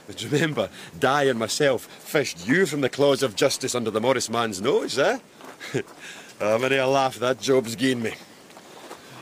[0.06, 4.30] But remember, Di and myself fished you from the claws of justice under the Morris
[4.30, 5.20] man's nose, eh?
[6.40, 8.14] How many a laugh that job's gained me.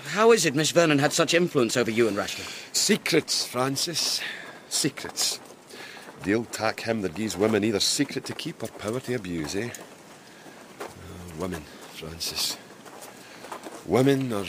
[0.08, 2.48] How is it Miss Vernon had such influence over you and Rashleigh?
[2.74, 4.22] Secrets, Francis.
[4.70, 5.40] Secrets.
[6.24, 9.70] Deal tack him that gives women either secret to keep or power to abuse, eh?
[10.82, 10.88] Oh,
[11.40, 11.64] women,
[11.98, 12.58] Francis.
[13.88, 14.46] Women are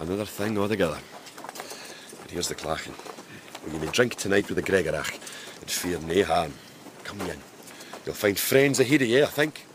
[0.00, 0.98] another thing altogether.
[2.22, 2.94] But here's the clachan.
[3.62, 5.12] Well, you may drink tonight with the Gregorach
[5.60, 6.54] and fear nae harm.
[7.04, 7.36] Come in.
[8.06, 9.66] You'll find friends ahead of you, I think.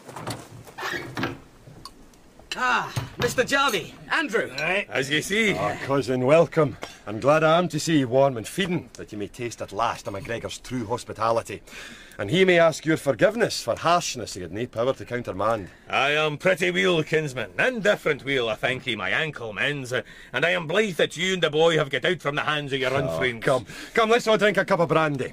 [2.55, 3.47] Ah, Mr.
[3.47, 4.49] Jarvie, Andrew.
[4.89, 5.53] As you see.
[5.53, 6.77] Oh, cousin, welcome.
[7.05, 9.71] I'm glad I am to see you warm and feeding, that you may taste at
[9.71, 11.61] last a MacGregor's true hospitality.
[12.19, 15.69] And he may ask your forgiveness for harshness he had nae power to countermand.
[15.87, 17.51] I am pretty weel, kinsman.
[17.59, 19.93] Indifferent weel, I thank ye, my ankle mends.
[19.93, 22.73] And I am blithe that you and the boy have got out from the hands
[22.73, 23.43] of your Oh, unfriends.
[23.43, 25.31] come, come, let's all drink a cup of brandy.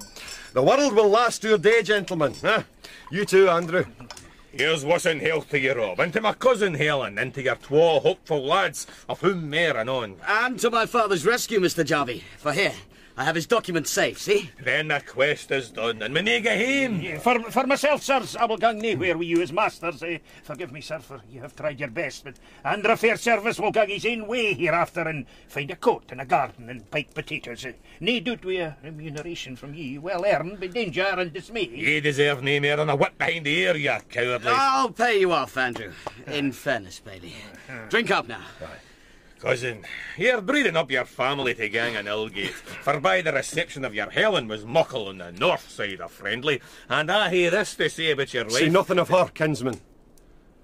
[0.53, 2.35] The world will last your day, gentlemen.
[2.43, 2.65] Huh?
[3.11, 3.87] You too, Andrew.
[4.53, 7.57] Here's what's in health to you, Rob, and to my cousin Helen, and to your
[7.57, 10.17] twa hopeful lads, of whom mair anon.
[10.29, 11.83] And to my father's rescue, Mr.
[11.85, 12.23] Jarvie.
[12.37, 12.75] For here,
[13.17, 14.51] I have his documents safe, see?
[14.61, 17.21] Then the quest is done, and we nae go hame.
[17.21, 20.03] For, for myself, sirs, I will gang naewhere with you as masters.
[20.03, 20.19] Eh?
[20.43, 22.35] Forgive me, sir, for you have tried your best, but
[22.65, 26.69] Andrew Fairservice will gang his own way hereafter and find a coat and a garden
[26.69, 27.65] and pipe potatoes.
[27.65, 27.75] Eh?
[28.01, 31.71] Nae doubt wi' a remuneration from ye, well earned by danger and dismay.
[31.73, 34.51] Ye deserve nae mair than a whip behind the ear, you cowardly.
[34.51, 35.93] I'll pay you off, Andrew.
[36.27, 37.37] In fairness, Bailie.
[37.91, 38.43] Drink up now.
[39.45, 39.85] Cousin,
[40.17, 44.49] you're breeding up your family to gang Ilgate, for by the reception of your Helen
[44.49, 48.33] was muckle on the north side of Friendly, and I hear this to say about
[48.33, 48.55] your wife.
[48.55, 49.83] Say nothing of her, kinsman.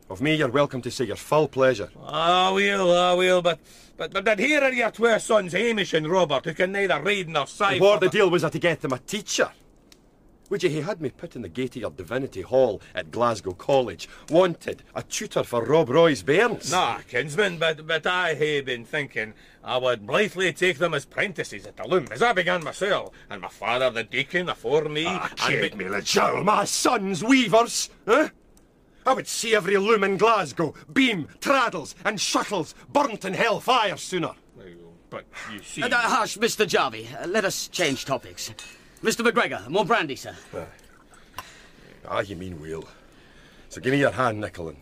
[0.09, 1.91] Of me, you're welcome to say your full pleasure.
[2.03, 3.59] Ah, will, ah, will, but,
[3.99, 7.29] but, but, but here are your two sons, Hamish and Robert, who can neither read
[7.29, 7.85] nor cipher.
[7.85, 9.51] What the deal was I to get them a teacher?
[10.51, 13.53] Would you have had me put in the gate of your Divinity Hall at Glasgow
[13.53, 14.09] College?
[14.31, 16.73] Wanted a tutor for Rob Roy's bairns?
[16.73, 21.67] Nah, kinsman, but, but I hae been thinking I would blithely take them as prentices
[21.67, 25.05] at the loom, as I began myself, and my father the deacon afore me.
[25.07, 28.31] Ah, and kid me, the jowl, my sons weavers, eh?
[29.07, 33.97] I would see every loom in Glasgow, beam, traddles, and shuttles burnt in hell fire
[33.97, 34.35] sooner.
[35.11, 35.83] But you see.
[35.83, 36.67] Uh, uh, hush, Mr.
[36.67, 37.09] Jarvie.
[37.21, 38.53] Uh, let us change topics.
[39.03, 39.27] Mr.
[39.27, 40.37] McGregor, more brandy, sir.
[40.55, 40.65] Aye.
[42.07, 42.87] Ah, you mean weel.
[43.71, 44.79] So give me your hand, Nicol, and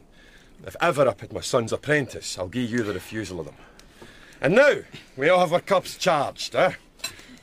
[0.67, 3.55] if ever I put my son's apprentice, I'll give you the refusal of them.
[4.41, 4.75] And now,
[5.17, 6.73] we all have our cups charged, eh?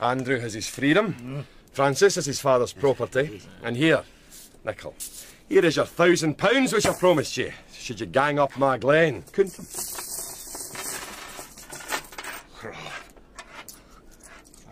[0.00, 4.02] Andrew has his freedom, Francis has his father's property, and here,
[4.64, 4.94] Nicol,
[5.48, 9.24] here is your thousand pounds which I promised you, should you gang up my glen.
[9.32, 9.58] Couldn't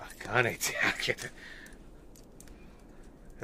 [0.01, 1.31] I can't take it.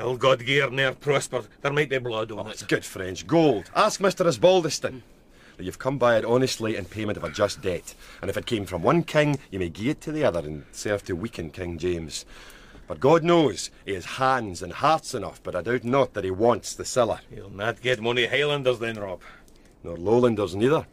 [0.01, 1.47] Ill God gear ne'er prospered.
[1.61, 2.69] There might be blood on oh, It's it.
[2.69, 3.27] good French.
[3.27, 3.71] Gold.
[3.77, 4.25] Ask Mr.
[4.27, 5.03] Osbaldiston.
[5.59, 7.95] That you've come by it honestly in payment of a just debt.
[8.23, 10.65] And if it came from one king, you may gie it to the other and
[10.73, 12.25] serve to weaken King James.
[12.89, 16.31] But God knows he has hands and hearts enough, but I doubt not that he
[16.31, 17.21] wants the siller.
[17.33, 19.21] He'll not get money Highlanders then, Rob.
[19.85, 20.87] Nor Lowlanders neither.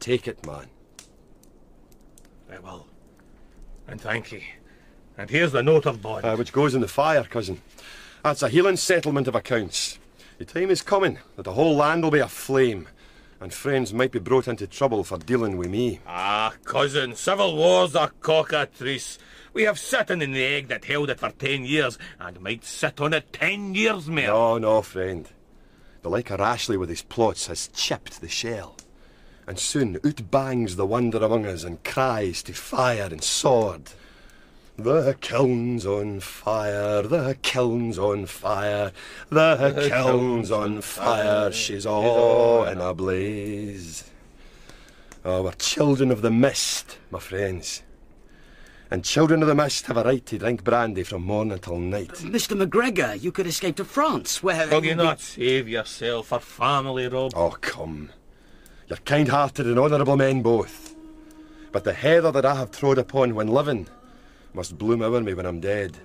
[0.00, 0.68] Take it, man.
[2.50, 2.86] I will.
[3.86, 4.44] And thank ye.
[5.18, 6.24] And here's the note of bond.
[6.24, 7.60] Uh, which goes in the fire, cousin.
[8.22, 9.98] That's a healing settlement of accounts.
[10.38, 12.86] The time is coming that the whole land will be aflame,
[13.40, 15.98] and friends might be brought into trouble for dealing with me.
[16.06, 19.18] Ah, cousin, civil war's a cockatrice.
[19.52, 23.00] We have sitting in the egg that held it for ten years, and might sit
[23.00, 24.26] on it ten years more.
[24.26, 25.28] No, no, friend.
[26.02, 28.76] The like of Rashleigh with his plots has chipped the shell.
[29.48, 33.90] And soon out bangs the wonder among us and cries to fire and sword.
[34.78, 38.92] The kiln's on fire, the kiln's on fire,
[39.28, 44.04] the kiln's on fire, she's all in a blaze.
[45.24, 47.82] Oh, we're children of the mist, my friends.
[48.88, 52.10] And children of the mist have a right to drink brandy from morn until night.
[52.12, 52.56] Uh, Mr.
[52.56, 54.68] McGregor, you could escape to France, where.
[54.68, 57.32] Will you not save yourself for family, Rob?
[57.34, 58.10] Oh, come.
[58.86, 60.94] You're kind hearted and honourable men both.
[61.72, 63.88] But the heather that I have trod upon when living
[64.54, 65.96] must bloom over me when I'm dead.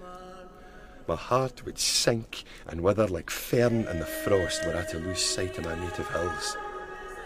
[1.08, 5.22] My heart would sink and wither like fern in the frost were I to lose
[5.22, 6.58] sight of my native hills.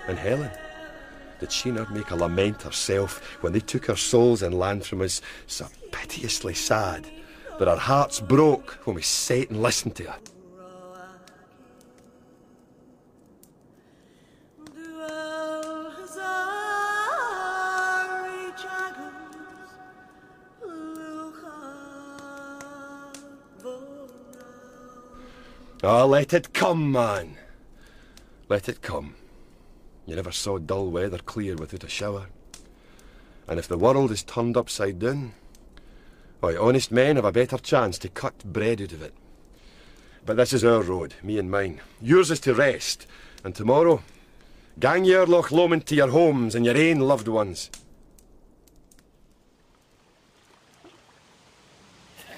[0.08, 0.52] And Helen,
[1.40, 5.02] did she not make a lament herself when they took her souls and land from
[5.02, 7.08] us so piteously sad
[7.60, 10.20] that our hearts broke when we sat and listened to her?
[25.90, 27.38] Ah, let it come, man.
[28.50, 29.16] Let it come.
[30.06, 32.26] You never saw dull weather clear without a shower.
[33.48, 35.32] And if the world is turned upside down,
[36.42, 39.14] why, honest men have a better chance to cut bread out of it.
[40.26, 41.80] But this is our road, me and mine.
[42.02, 43.08] Yours is to rest,
[43.46, 44.04] and tomorrow,
[44.82, 47.70] gang your Loch Lomond to your homes and your ain loved ones.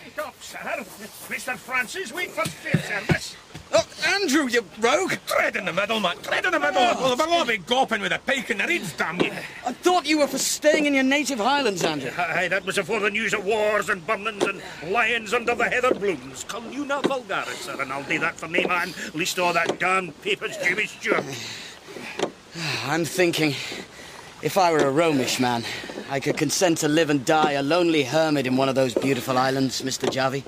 [0.06, 0.86] Wake up, sir.
[1.30, 1.56] Mr.
[1.56, 3.36] Francis, wait for state service.
[3.72, 5.14] Oh, Andrew, you rogue!
[5.28, 6.18] Tread in the middle, man.
[6.24, 6.82] Tread in the middle.
[6.82, 6.96] Oh.
[7.00, 9.32] Well, if I'll all be gawping with a pike in the reeds, damn you.
[9.64, 12.10] I thought you were for staying in your native highlands, Andrew.
[12.18, 14.60] Aye, that was before the news of wars and burnings and
[14.92, 16.44] lions under the heather blooms.
[16.46, 18.92] Call you not vulgar, sir, and I'll do that for me, man.
[19.14, 21.24] Least all that damned papers Jimmy Stewart.
[22.86, 23.52] I'm thinking,
[24.42, 25.64] if I were a Romish man,
[26.10, 29.38] I could consent to live and die a lonely hermit in one of those beautiful
[29.38, 30.10] islands, Mr.
[30.12, 30.44] Jarvie.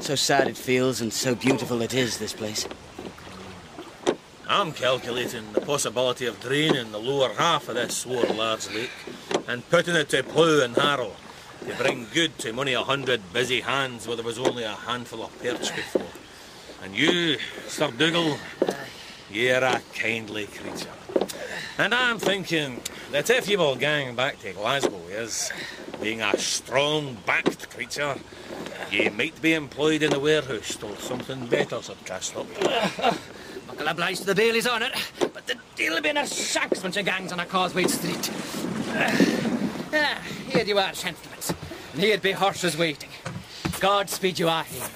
[0.00, 2.66] So sad it feels and so beautiful it is, this place.
[4.48, 8.90] I'm calculating the possibility of draining the lower half of this swore large lake
[9.46, 11.12] and putting it to plough and harrow
[11.66, 15.22] to bring good to many a hundred busy hands where there was only a handful
[15.22, 16.06] of perch before.
[16.82, 17.36] And you,
[17.66, 18.38] Sir Dougal,
[19.30, 20.88] you're a kindly creature.
[21.76, 22.80] And I'm thinking
[23.12, 25.52] that if you will gang back to Glasgow as
[26.00, 28.16] being a strong-backed creature,
[28.90, 32.46] ye might be employed in the warehouse till something better should cast up.
[33.66, 36.92] Muckle obliged to the Bailies on it, but the deal'll be in a shacks when
[36.92, 38.30] she gangs on a Causeway Street.
[39.90, 41.38] Ah, here you are, gentlemen.
[41.94, 43.08] And here'd be horses waiting.
[43.80, 44.86] God speed you are here.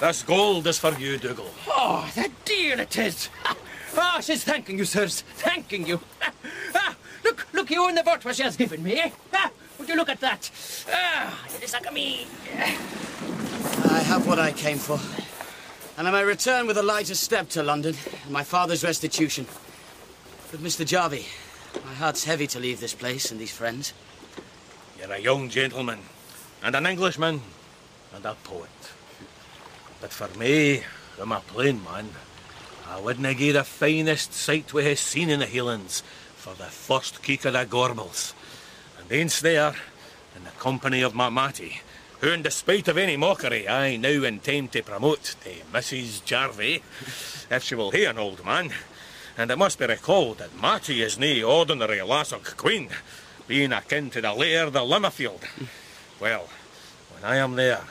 [0.00, 1.46] This gold is for you, Dougal.
[1.68, 3.28] Oh, the dear it is!
[3.96, 5.22] Ah, she's thanking you, sirs.
[5.36, 6.00] Thanking you.
[6.74, 9.10] Ah, look, look you in the boat what she has given me, eh?
[9.32, 9.50] Ah,
[9.88, 10.50] would you look at that?
[10.92, 12.26] Ah, it is like me.
[12.52, 15.00] I have what I came for.
[15.96, 19.46] And I may return with a lighter step to London and my father's restitution.
[20.50, 20.84] But, Mr.
[20.84, 21.24] Jarvie,
[21.86, 23.94] my heart's heavy to leave this place and these friends.
[24.98, 26.00] You're a young gentleman,
[26.62, 27.40] and an Englishman,
[28.14, 28.68] and a poet.
[30.02, 30.82] But for me,
[31.18, 32.10] I'm a plain man.
[32.86, 36.02] I wouldna gie the finest sight we hae seen in the Highlands
[36.36, 38.34] for the first keek of the Gorbals.
[39.10, 39.74] Aince there,
[40.36, 41.80] in the company of my Matty,
[42.20, 46.22] who, in despite of any mockery, I now intend to promote to Mrs.
[46.26, 46.82] Jarvie,
[47.50, 48.70] if she will hear an old man.
[49.38, 52.90] And it must be recalled that Matty is nae ordinary lassock queen,
[53.46, 55.42] being akin to the laird of Limmerfield.
[56.20, 56.48] Well,
[57.14, 57.84] when I am there,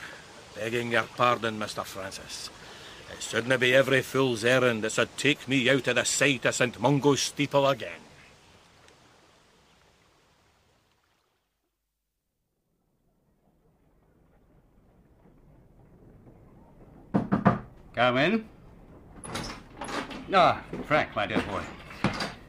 [0.54, 1.82] begging your pardon, Mr.
[1.82, 2.50] Francis,
[3.10, 6.54] it shouldn't be every fool's errand that should take me out of the sight of
[6.54, 6.78] St.
[6.78, 8.02] Mungo's steeple again.
[17.98, 18.44] Come in.
[20.32, 21.62] Ah, Frank, my dear boy.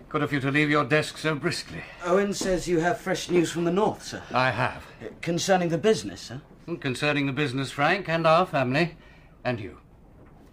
[0.08, 1.82] Good of you to leave your desk so briskly.
[2.06, 4.22] Owen says you have fresh news from the north, sir.
[4.32, 4.84] I have.
[5.22, 6.42] Concerning the business, sir?
[6.80, 8.96] Concerning the business, Frank, and our family,
[9.44, 9.80] and you.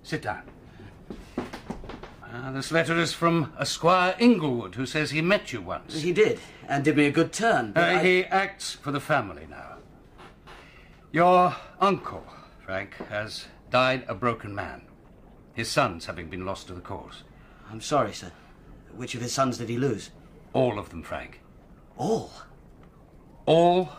[0.03, 0.44] Sit down.
[2.24, 6.01] Ah, this letter is from a Squire Inglewood, who says he met you once.
[6.01, 6.40] He did,
[6.70, 7.74] and did me a good turn.
[7.76, 9.76] Uh, I- He acts for the family now.
[11.12, 12.24] Your uncle,
[12.64, 13.44] Frank, has
[13.76, 14.80] died a broken man.
[15.52, 17.24] His sons having been lost to the cause.
[17.70, 18.32] I'm sorry, sir.
[18.94, 20.08] Which of his sons did he lose?
[20.54, 21.42] All of them, Frank.
[21.98, 22.32] All?
[23.44, 23.90] All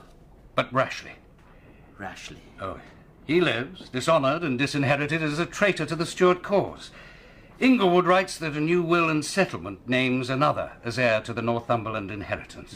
[0.55, 1.19] but Rashleigh.
[1.99, 2.49] Rashleigh.
[2.59, 2.79] Oh,
[3.27, 6.89] he lives, dishonoured and disinherited, as a traitor to the Stuart cause.
[7.59, 12.09] Inglewood writes that a new will and settlement names another as heir to the Northumberland
[12.09, 12.73] inheritance.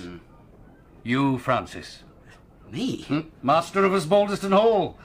[1.01, 2.03] You, Francis.
[2.71, 3.01] Me?
[3.05, 3.21] Hmm?
[3.41, 4.99] Master of Osbaldiston Hall.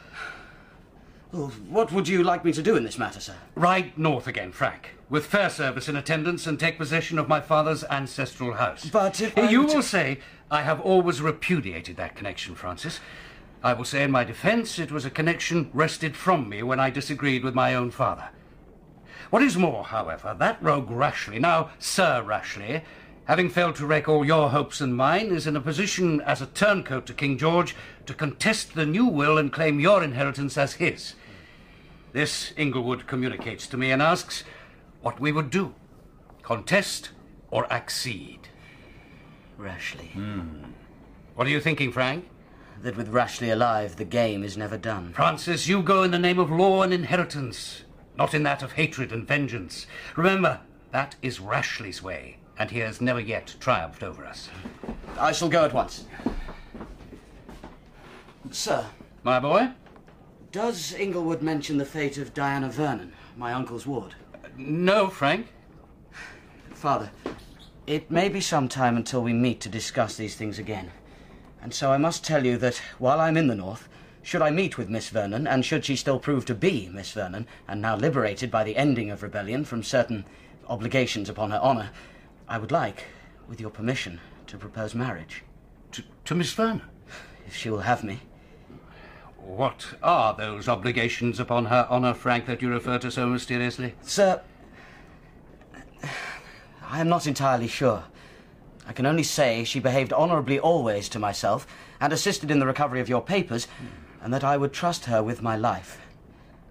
[1.36, 3.34] Well, what would you like me to do in this matter, sir?
[3.54, 8.54] Ride north again, Frank, with Fairservice in attendance and take possession of my father's ancestral
[8.54, 8.88] house.
[8.88, 10.20] But You will say,
[10.50, 13.00] I have always repudiated that connection, Francis.
[13.62, 16.88] I will say in my defence, it was a connection wrested from me when I
[16.88, 18.30] disagreed with my own father.
[19.28, 22.80] What is more, however, that rogue Rashleigh, now Sir Rashleigh,
[23.26, 26.46] having failed to wreck all your hopes and mine, is in a position as a
[26.46, 27.76] turncoat to King George
[28.06, 31.14] to contest the new will and claim your inheritance as his.
[32.16, 34.42] This Inglewood communicates to me and asks
[35.02, 35.74] what we would do
[36.42, 37.10] contest
[37.50, 38.48] or accede.
[39.58, 40.14] Rashleigh.
[40.14, 40.70] Hmm.
[41.34, 42.26] What are you thinking, Frank?
[42.80, 45.12] That with Rashleigh alive, the game is never done.
[45.12, 47.82] Francis, you go in the name of law and inheritance,
[48.16, 49.86] not in that of hatred and vengeance.
[50.16, 50.60] Remember,
[50.92, 54.48] that is Rashleigh's way, and he has never yet triumphed over us.
[55.18, 56.06] I shall go at once.
[58.50, 58.86] Sir,
[59.22, 59.68] My boy?
[60.56, 64.14] Does Inglewood mention the fate of Diana Vernon, my uncle's ward?
[64.56, 65.48] No, Frank.
[66.72, 67.10] Father,
[67.86, 70.92] it may be some time until we meet to discuss these things again.
[71.60, 73.86] And so I must tell you that while I'm in the north,
[74.22, 77.46] should I meet with Miss Vernon, and should she still prove to be Miss Vernon,
[77.68, 80.24] and now liberated by the ending of rebellion from certain
[80.68, 81.90] obligations upon her honour,
[82.48, 83.04] I would like,
[83.46, 85.44] with your permission, to propose marriage.
[85.92, 86.80] To, to Miss Vernon?
[87.46, 88.20] If she will have me.
[89.46, 93.94] What are those obligations upon her honour, Frank, that you refer to so mysteriously?
[94.02, 94.42] Sir,
[96.82, 98.02] I am not entirely sure.
[98.88, 101.64] I can only say she behaved honourably always to myself
[102.00, 103.68] and assisted in the recovery of your papers,
[104.20, 106.00] and that I would trust her with my life,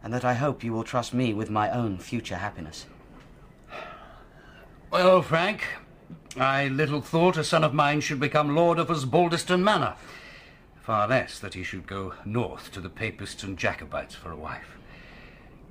[0.04, 2.88] and that I hope you will trust me with my own future happiness.
[4.92, 5.64] Well, Frank,
[6.38, 9.96] I little thought a son of mine should become Lord of Osbaldiston Manor.
[10.86, 14.78] Far less that he should go north to the Papists and Jacobites for a wife.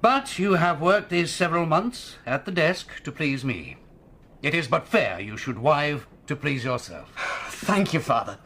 [0.00, 3.76] But you have worked these several months at the desk to please me.
[4.42, 7.12] It is but fair you should wive to please yourself.
[7.48, 8.38] Thank you, Father.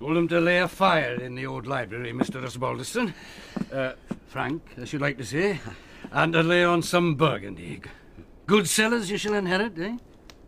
[0.00, 2.42] Told him to lay a fire in the old library, Mr.
[2.42, 3.12] Osbaldiston.
[3.70, 3.92] Uh,
[4.28, 5.60] Frank, I should like to say.
[6.10, 7.82] And to lay on some burgundy.
[8.46, 9.98] Good cellars you shall inherit, eh?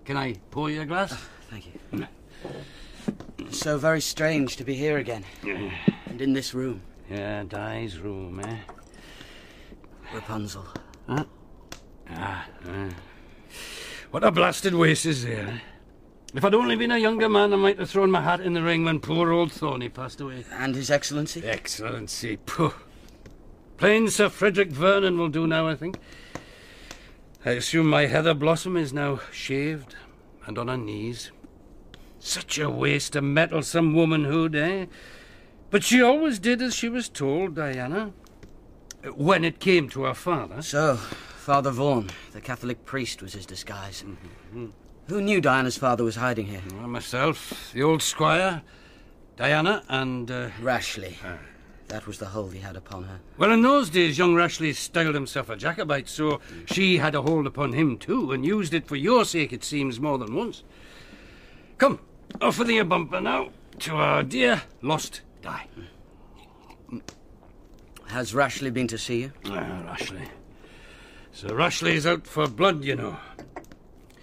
[0.06, 1.14] Can I pour you a glass?
[1.50, 2.06] Thank you.
[3.50, 5.22] So very strange to be here again.
[6.06, 6.80] And in this room.
[7.10, 8.56] Yeah, Di's room, eh?
[10.14, 10.66] Rapunzel.
[11.06, 11.24] Huh?
[12.08, 12.88] Ah, ah.
[14.10, 15.60] What a blasted waste is there.
[16.34, 18.62] If I'd only been a younger man, I might have thrown my hat in the
[18.62, 20.46] ring when poor old Thorny passed away.
[20.50, 21.44] And His Excellency?
[21.44, 22.72] Excellency, pooh.
[23.76, 25.98] Plain Sir Frederick Vernon will do now, I think.
[27.44, 29.94] I assume my Heather Blossom is now shaved
[30.46, 31.32] and on her knees.
[32.18, 34.86] Such a waste of mettlesome womanhood, eh?
[35.68, 38.12] But she always did as she was told, Diana.
[39.16, 40.62] When it came to her father.
[40.62, 44.02] So, Father Vaughan, the Catholic priest, was his disguise.
[45.08, 46.62] Who knew Diana's father was hiding here?
[46.74, 48.62] Well, myself, the old squire,
[49.36, 50.30] Diana, and.
[50.30, 51.16] Uh, Rashleigh.
[51.88, 53.20] That was the hold he had upon her.
[53.36, 57.46] Well, in those days, young Rashleigh styled himself a Jacobite, so she had a hold
[57.46, 60.62] upon him too, and used it for your sake, it seems, more than once.
[61.76, 62.00] Come,
[62.40, 63.50] offer thee a bumper now
[63.80, 65.66] to our dear lost Di.
[68.06, 69.32] Has Rashleigh been to see you?
[69.46, 70.28] Ah, Rashleigh.
[71.32, 73.16] Sir Rashleigh's out for blood, you know.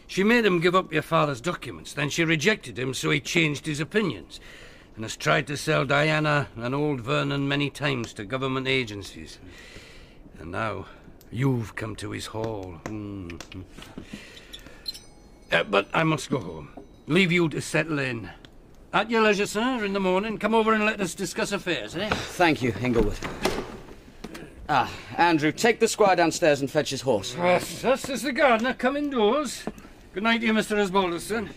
[0.10, 3.68] She made him give up your father's documents, then she rejected him, so he changed
[3.68, 4.40] his opinions,
[4.96, 9.38] and has tried to sell Diana and old Vernon many times to government agencies.
[10.40, 10.88] And now
[11.32, 12.82] you've come to his hall.
[12.88, 13.38] Hmm.
[15.52, 16.70] Uh, but I must go home.
[17.06, 18.32] Leave you to settle in.
[18.92, 20.40] At your leisure, sir, in the morning.
[20.40, 22.10] Come over and let us discuss affairs, eh?
[22.10, 23.20] Thank you, Inglewood.
[24.68, 27.36] Ah, Andrew, take the squire downstairs and fetch his horse.
[27.38, 28.74] Yes, thus is the gardener.
[28.74, 29.64] Come indoors.
[30.12, 30.76] Good night to you, Mr.
[30.76, 31.50] Osbaldiston.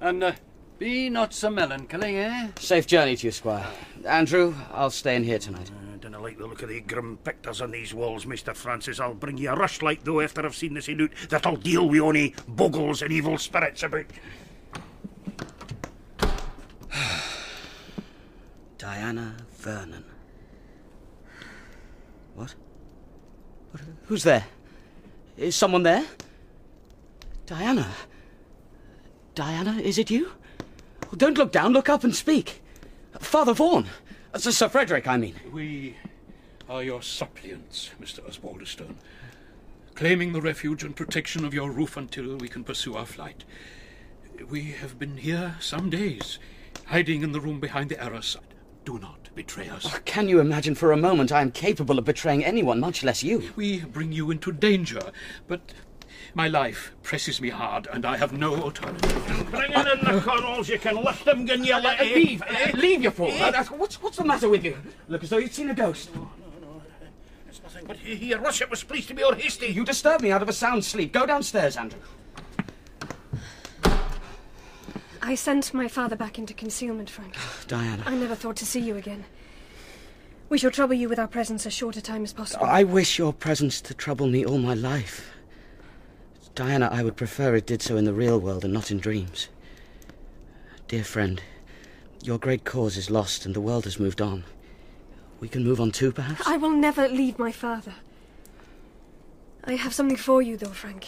[0.00, 0.32] And uh,
[0.78, 2.46] be not so melancholy, eh?
[2.56, 3.66] Safe journey to you, squire.
[4.06, 5.68] Andrew, I'll stay in here tonight.
[5.92, 8.54] I don't like the look of the grim pictures on these walls, Mr.
[8.54, 9.00] Francis.
[9.00, 12.36] I'll bring you a rushlight, though, after I've seen this loot that'll deal with only
[12.46, 14.06] boggles and evil spirits about.
[18.78, 20.04] Diana Vernon.
[22.36, 22.54] What?
[23.72, 23.82] what?
[24.04, 24.46] Who's there?
[25.36, 26.04] Is someone there?
[27.48, 27.88] Diana?
[29.34, 30.32] Diana, is it you?
[31.06, 32.62] Oh, don't look down, look up and speak.
[33.20, 33.86] Father Vaughan.
[34.34, 35.34] Uh, Sir Frederick, I mean.
[35.50, 35.96] We
[36.68, 38.20] are your suppliants, Mr.
[38.28, 38.96] Osbaldiston,
[39.94, 43.44] claiming the refuge and protection of your roof until we can pursue our flight.
[44.50, 46.38] We have been here some days,
[46.84, 48.42] hiding in the room behind the side.
[48.84, 49.86] Do not betray us.
[49.86, 53.22] Oh, Can you imagine for a moment I am capable of betraying anyone, much less
[53.22, 53.52] you?
[53.56, 55.12] We bring you into danger,
[55.46, 55.72] but
[56.34, 59.48] my life presses me hard, and I have no alternative.
[59.50, 63.02] Bring in the colonels, you can lift them, can you let Uh, leave, uh, leave,
[63.02, 63.32] you fool.
[63.40, 64.76] Uh, what's, what's the matter with you?
[65.08, 66.14] Look as though you'd seen a ghost.
[66.14, 66.28] No, no,
[66.74, 66.82] no.
[67.48, 69.66] It's nothing but your worship was pleased to be all hasty.
[69.66, 71.12] You disturbed me out of a sound sleep.
[71.12, 72.00] Go downstairs, Andrew.
[75.20, 77.34] I sent my father back into concealment, Frank.
[77.66, 78.02] Diana.
[78.06, 79.24] I never thought to see you again.
[80.48, 82.64] We shall trouble you with our presence as short a time as possible.
[82.64, 85.30] I wish your presence to trouble me all my life.
[86.58, 89.48] Diana, I would prefer it did so in the real world and not in dreams.
[90.88, 91.40] Dear friend,
[92.20, 94.42] your great cause is lost and the world has moved on.
[95.38, 96.48] We can move on too, perhaps?
[96.48, 97.94] I will never leave my father.
[99.62, 101.06] I have something for you, though, Frank.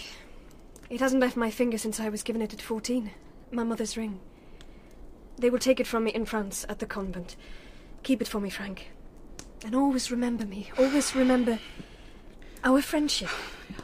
[0.89, 3.11] It hasn't left my finger since I was given it at 14.
[3.51, 4.21] My mother's ring.
[5.37, 7.35] They will take it from me in France at the convent.
[8.05, 8.93] Keep it for me, Frank.
[9.65, 10.71] And always remember me.
[10.79, 11.59] Always remember
[12.63, 13.31] our friendship.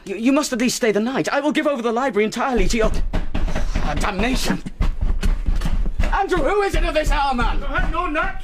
[0.04, 1.28] You, you must at least stay the night.
[1.28, 2.92] I will give over the library entirely to your.
[3.24, 4.62] Ah, damnation!
[6.12, 7.60] Andrew, who is it at this hour, man?
[7.90, 8.42] No, not.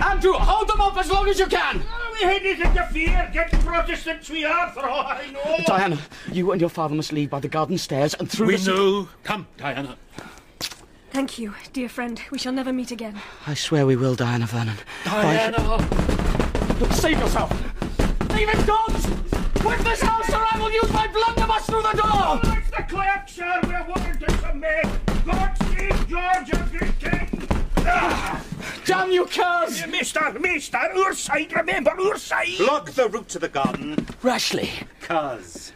[0.00, 1.82] Andrew, hold them up as long as you can!
[2.12, 3.30] We had to interfere.
[3.32, 5.58] Get Protestants we are, for all I know.
[5.66, 5.98] Diana,
[6.32, 8.70] you and your father must leave by the garden stairs and through We the.
[8.70, 9.08] know.
[9.24, 9.96] Come, Diana.
[11.10, 12.20] Thank you, dear friend.
[12.30, 13.20] We shall never meet again.
[13.46, 14.76] I swear we will, Diana Vernon.
[15.04, 15.58] Diana!
[15.58, 16.88] By...
[16.90, 17.50] Save yourself!
[18.40, 19.06] Leave it, dogs!
[19.56, 22.10] Quit this house, or I will use my blunderbuss through the door!
[22.10, 23.60] Oh, it's the clerk, sir.
[23.64, 24.86] We're wanting to submit.
[25.26, 27.48] God save George, our great king.
[27.80, 28.42] Ah!
[28.86, 29.86] Damn you, curs!
[29.86, 32.56] Mister, mister, our side, remember, our side.
[32.56, 34.06] Block the route to the garden.
[34.22, 34.86] Rashleigh.
[35.02, 35.72] Cuz.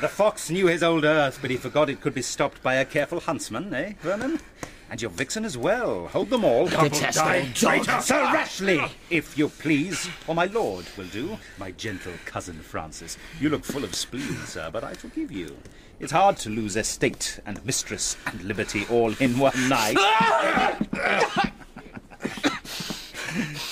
[0.00, 2.84] The fox knew his old earth, but he forgot it could be stopped by a
[2.84, 4.38] careful huntsman, eh, Vernon?
[4.88, 6.06] And your vixen as well.
[6.08, 6.68] Hold them all.
[6.68, 8.02] Detestable dog.
[8.02, 10.08] Sir Rashleigh, if you please.
[10.28, 11.38] Or my lord will do.
[11.58, 13.18] My gentle cousin Francis.
[13.40, 15.56] You look full of spleen, sir, but I forgive you.
[15.98, 19.96] It's hard to lose estate and mistress and liberty all in one night.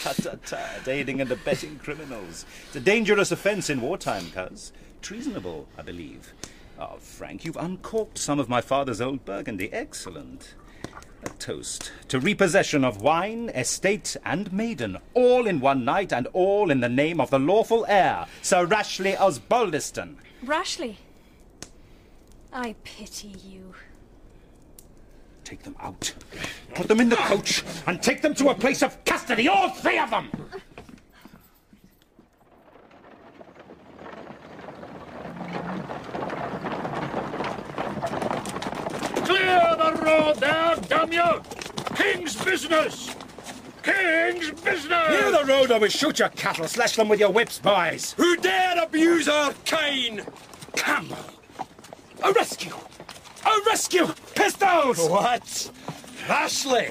[0.02, 2.44] tut tut tut, aiding and abetting criminals.
[2.66, 4.72] It's a dangerous offence in wartime, cuz.
[5.00, 6.32] Treasonable, I believe.
[6.78, 9.72] Oh, Frank, you've uncorked some of my father's old Burgundy.
[9.72, 10.54] Excellent.
[11.24, 16.70] A toast to repossession of wine, estate, and maiden, all in one night, and all
[16.70, 20.16] in the name of the lawful heir, Sir Rashleigh Osbaldiston.
[20.42, 20.96] Rashleigh.
[22.52, 23.74] I pity you.
[25.44, 26.14] Take them out.
[26.74, 29.98] Put them in the coach and take them to a place of custody, all three
[29.98, 30.28] of them!
[39.24, 40.73] Clear the road there,
[41.14, 41.42] you!
[41.94, 43.14] King's business!
[43.82, 45.06] King's business!
[45.06, 48.14] Clear the road or we shoot your cattle, slash them with your whips, boys!
[48.16, 50.22] Who dare abuse our cane?
[50.74, 51.16] Campbell!
[52.22, 52.74] A rescue!
[53.46, 54.08] A rescue!
[54.34, 55.08] Pistols!
[55.08, 55.70] What?
[56.28, 56.90] Ashley!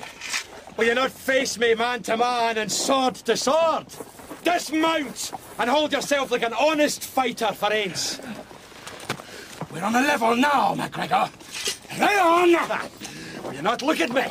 [0.77, 3.85] Will you not face me man to man and sword to sword?
[4.43, 8.19] Dismount and hold yourself like an honest fighter for ends.
[9.71, 11.29] We're on a level now, MacGregor.
[11.99, 12.89] Lay on!
[13.43, 14.25] Will you not look at me?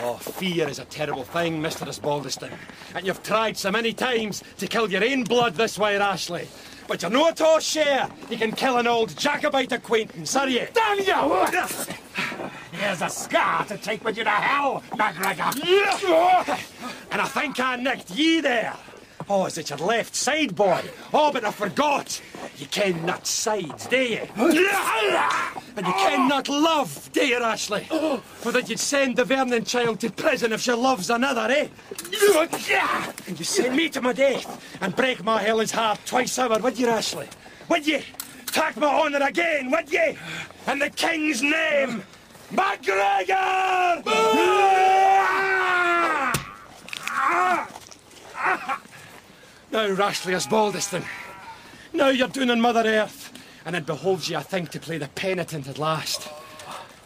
[0.00, 1.86] Oh, fear is a terrible thing, Mr.
[1.86, 2.52] Osbaldiston.
[2.94, 6.46] And you've tried so many times to kill your own blood this way, Ashley.
[6.86, 10.66] But you're no at all sure you can kill an old Jacobite acquaintance, are you?
[10.72, 11.46] Damn you!
[12.72, 15.50] Here's a scar to take with you to hell, MacGregor.
[17.10, 18.76] And I think I nicked ye there.
[19.30, 20.82] Oh, is it your left side, boy?
[21.12, 22.20] Oh, but I forgot.
[22.56, 24.26] You ken not sides, do you?
[24.36, 27.84] And you ken not love, do you, Ashley?
[28.36, 31.68] For that you'd send the Vernon child to prison if she loves another, eh?
[33.26, 36.78] And you send me to my death and break my Helen's heart twice over, would
[36.78, 37.28] you, Ashley?
[37.68, 38.00] Would you?
[38.46, 40.16] Take my honour again, would you?
[40.66, 42.02] In the king's name,
[42.50, 44.02] MacGregor!
[49.70, 51.04] Now, Rashleigh Osbaldiston,
[51.92, 53.32] now you're doing on Mother Earth,
[53.66, 56.28] and it behoves you, I think, to play the penitent at last.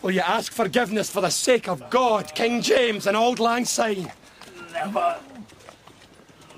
[0.01, 4.13] Will you ask forgiveness for the sake of God, King James, and Old Lang Syne?
[4.73, 5.19] Never.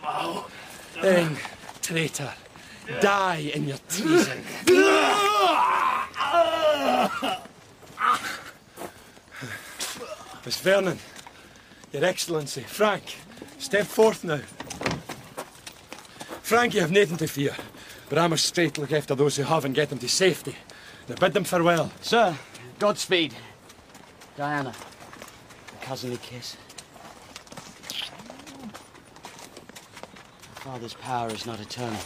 [0.03, 0.47] No.
[1.01, 1.39] Then,
[1.81, 2.33] traitor,
[3.01, 4.43] die in your treason.
[10.45, 10.99] Miss Vernon,
[11.93, 13.17] Your Excellency, Frank,
[13.59, 14.41] step forth now.
[16.45, 17.57] Frank, you have nothing to fear,
[18.11, 20.55] but I must straight look after those who have and get them to safety.
[21.09, 21.91] Now bid them farewell.
[22.03, 22.37] Sir,
[22.79, 23.35] Godspeed.
[24.37, 24.75] Diana,
[25.73, 26.59] a cousinly kiss.
[30.57, 32.01] Father's power is not eternal.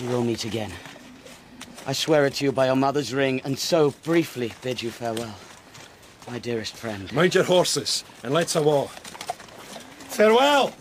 [0.00, 0.72] We will meet again.
[1.86, 5.34] I swear it to you by your mother's ring, and so briefly bid you farewell.
[6.26, 7.12] My dearest friend.
[7.12, 8.88] Mount your horses and let's awa.
[10.08, 10.72] Farewell!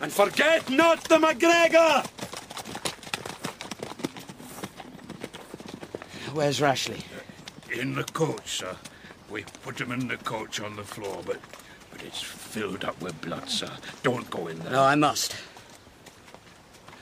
[0.00, 2.02] And forget not the MacGregor!
[6.32, 7.02] Where's Rashleigh?
[7.72, 8.76] In the coach, sir.
[9.30, 11.40] We put him in the coach on the floor, but
[11.90, 13.70] but it's filled up with blood, sir.
[14.02, 14.72] Don't go in there.
[14.72, 15.34] No, I must.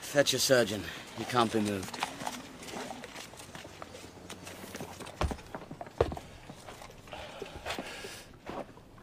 [0.00, 0.84] Fetch a surgeon.
[1.18, 1.98] He can't be moved.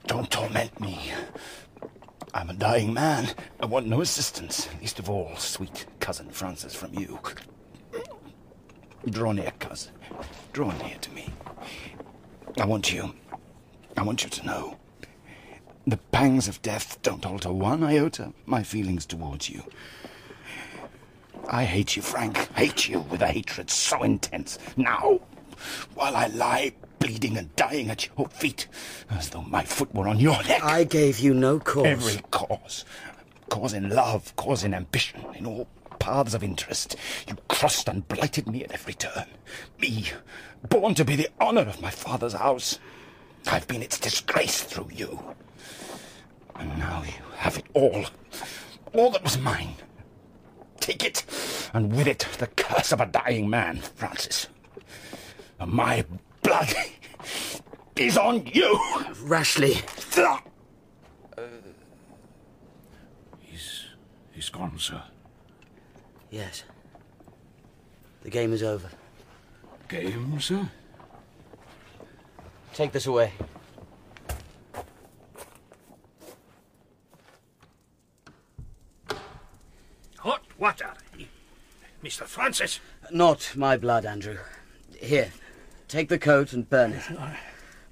[0.07, 1.11] Don't torment me.
[2.33, 3.29] I'm a dying man.
[3.59, 7.19] I want no assistance, least of all, sweet cousin Francis, from you.
[9.09, 9.91] Draw near, cousin.
[10.53, 11.29] Draw near to me.
[12.59, 13.13] I want you.
[13.97, 14.77] I want you to know.
[15.85, 19.63] The pangs of death don't alter one iota my feelings towards you.
[21.49, 22.37] I hate you, Frank.
[22.55, 24.57] Hate you with a hatred so intense.
[24.77, 25.19] Now,
[25.95, 28.67] while I lie bleeding and dying at your feet,
[29.09, 30.63] as though my foot were on your neck.
[30.63, 31.85] I gave you no cause.
[31.85, 32.85] Every cause.
[33.49, 35.67] Cause in love, cause in ambition, in all
[35.99, 36.95] paths of interest.
[37.27, 39.25] You crossed and blighted me at every turn.
[39.79, 40.05] Me,
[40.69, 42.79] born to be the honour of my father's house.
[43.47, 45.19] I've been its disgrace through you.
[46.55, 48.05] And now you have it all.
[48.93, 49.75] All that was mine.
[50.79, 51.25] Take it,
[51.73, 54.47] and with it the curse of a dying man, Francis.
[55.59, 56.05] And my
[56.51, 56.73] blood
[57.95, 58.79] is on you.
[59.23, 59.81] Rashleigh.
[60.17, 60.37] Uh,
[63.39, 63.85] he's
[64.33, 65.01] he's gone, sir.
[66.29, 66.63] Yes.
[68.23, 68.89] The game is over.
[69.87, 70.69] Game, sir?
[72.73, 73.33] Take this away.
[80.17, 80.93] Hot water.
[82.03, 82.23] Mr.
[82.23, 82.79] Francis.
[83.11, 84.37] Not my blood, Andrew.
[84.99, 85.31] Here,
[85.91, 87.03] take the coat and burn it.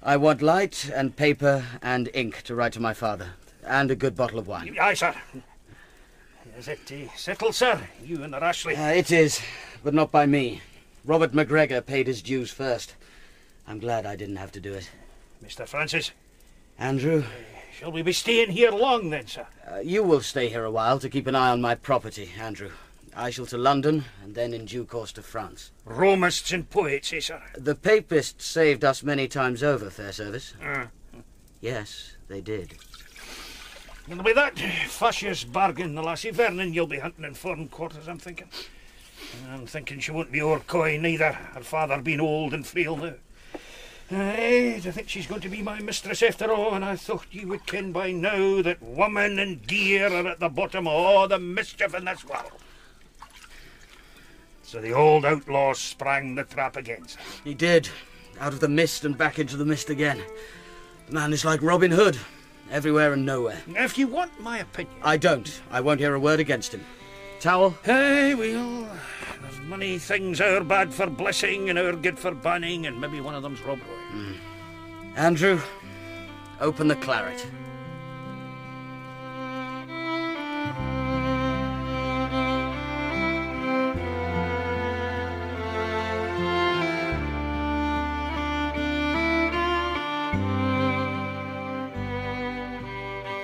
[0.02, 3.32] I want light and paper and ink to write to my father,
[3.64, 4.74] and a good bottle of wine.
[4.80, 5.14] Aye, sir.
[6.58, 7.78] Is it uh, settled, sir?
[8.02, 8.74] You and the Rashleigh?
[8.76, 9.40] Uh, it is,
[9.84, 10.62] but not by me.
[11.04, 12.94] Robert MacGregor paid his dues first.
[13.68, 14.90] I'm glad I didn't have to do it.
[15.44, 15.68] Mr.
[15.68, 16.10] Francis,
[16.78, 17.24] Andrew,
[17.78, 19.46] shall we be staying here long then, sir?
[19.70, 22.70] uh, you will stay here a while to keep an eye on my property, Andrew.
[23.14, 25.72] I shall to London, and then in due course to France.
[25.84, 27.42] Romists and poets, eh, sir?
[27.56, 30.54] The Papists saved us many times over, Fairservice.
[30.62, 30.88] Ah.
[31.60, 32.76] Yes, they did.
[34.08, 38.18] It'll be that fascist bargain, the lassie Vernon, you'll be hunting in foreign quarters, I'm
[38.18, 38.48] thinking.
[39.50, 43.14] I'm thinking she won't be o'er coy neither, her father being old and frail now.
[44.12, 47.46] Aye, I think she's going to be my mistress after all, and I thought you
[47.48, 51.38] would ken by now that woman and gear are at the bottom of all the
[51.38, 52.50] mischief in this world.
[54.70, 57.04] So the old outlaw sprang the trap again.
[57.42, 57.88] He did.
[58.38, 60.22] Out of the mist and back into the mist again.
[61.08, 62.16] The man is like Robin Hood.
[62.70, 63.58] Everywhere and nowhere.
[63.66, 64.94] If you want my opinion.
[65.02, 65.60] I don't.
[65.72, 66.86] I won't hear a word against him.
[67.40, 67.74] Towel?
[67.82, 68.88] Hey, well,
[69.42, 73.34] there's many things are bad for blessing and are good for banning, and maybe one
[73.34, 73.96] of them's Rob Roy.
[74.12, 74.32] Hmm.
[75.16, 75.60] Andrew,
[76.60, 77.44] open the claret.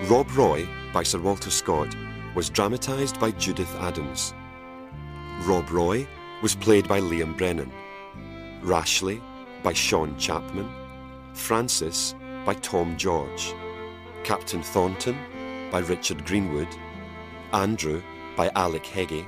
[0.09, 1.97] Rob Roy by Sir Walter Scott
[2.37, 4.35] was dramatised by Judith Adams.
[5.41, 6.07] Rob Roy
[6.43, 7.73] was played by Liam Brennan.
[8.63, 9.21] Rashleigh
[9.65, 10.71] by Sean Chapman.
[11.33, 13.53] Francis by Tom George.
[14.23, 15.19] Captain Thornton
[15.73, 16.69] by Richard Greenwood.
[17.53, 18.01] Andrew
[18.37, 19.27] by Alec Heggie.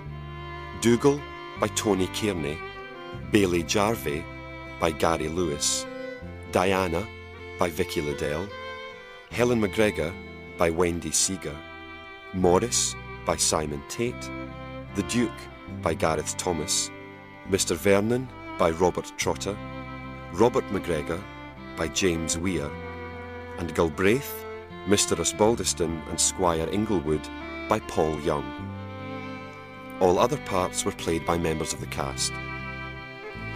[0.81, 1.21] Dougal
[1.59, 2.57] by Tony Kearney.
[3.33, 4.25] Bailie Jarvie
[4.79, 5.85] by Gary Lewis.
[6.53, 7.05] Diana
[7.59, 8.49] by Vicky Liddell.
[9.33, 10.15] Helen McGregor
[10.59, 11.57] by Wendy Seager.
[12.35, 14.31] Morris by Simon Tate.
[14.97, 15.31] The Duke
[15.81, 16.91] by Gareth Thomas.
[17.49, 17.77] Mr.
[17.77, 18.29] Vernon
[18.59, 19.57] by Robert Trotter.
[20.33, 21.23] Robert McGregor
[21.77, 22.69] by James Weir.
[23.59, 24.45] And Galbraith,
[24.87, 25.17] Mr.
[25.17, 27.27] Osbaldiston and Squire Inglewood
[27.69, 28.45] by Paul Young.
[30.01, 32.33] All other parts were played by members of the cast.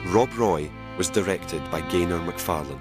[0.06, 2.80] Rob Roy was directed by Gaynor McFarlane.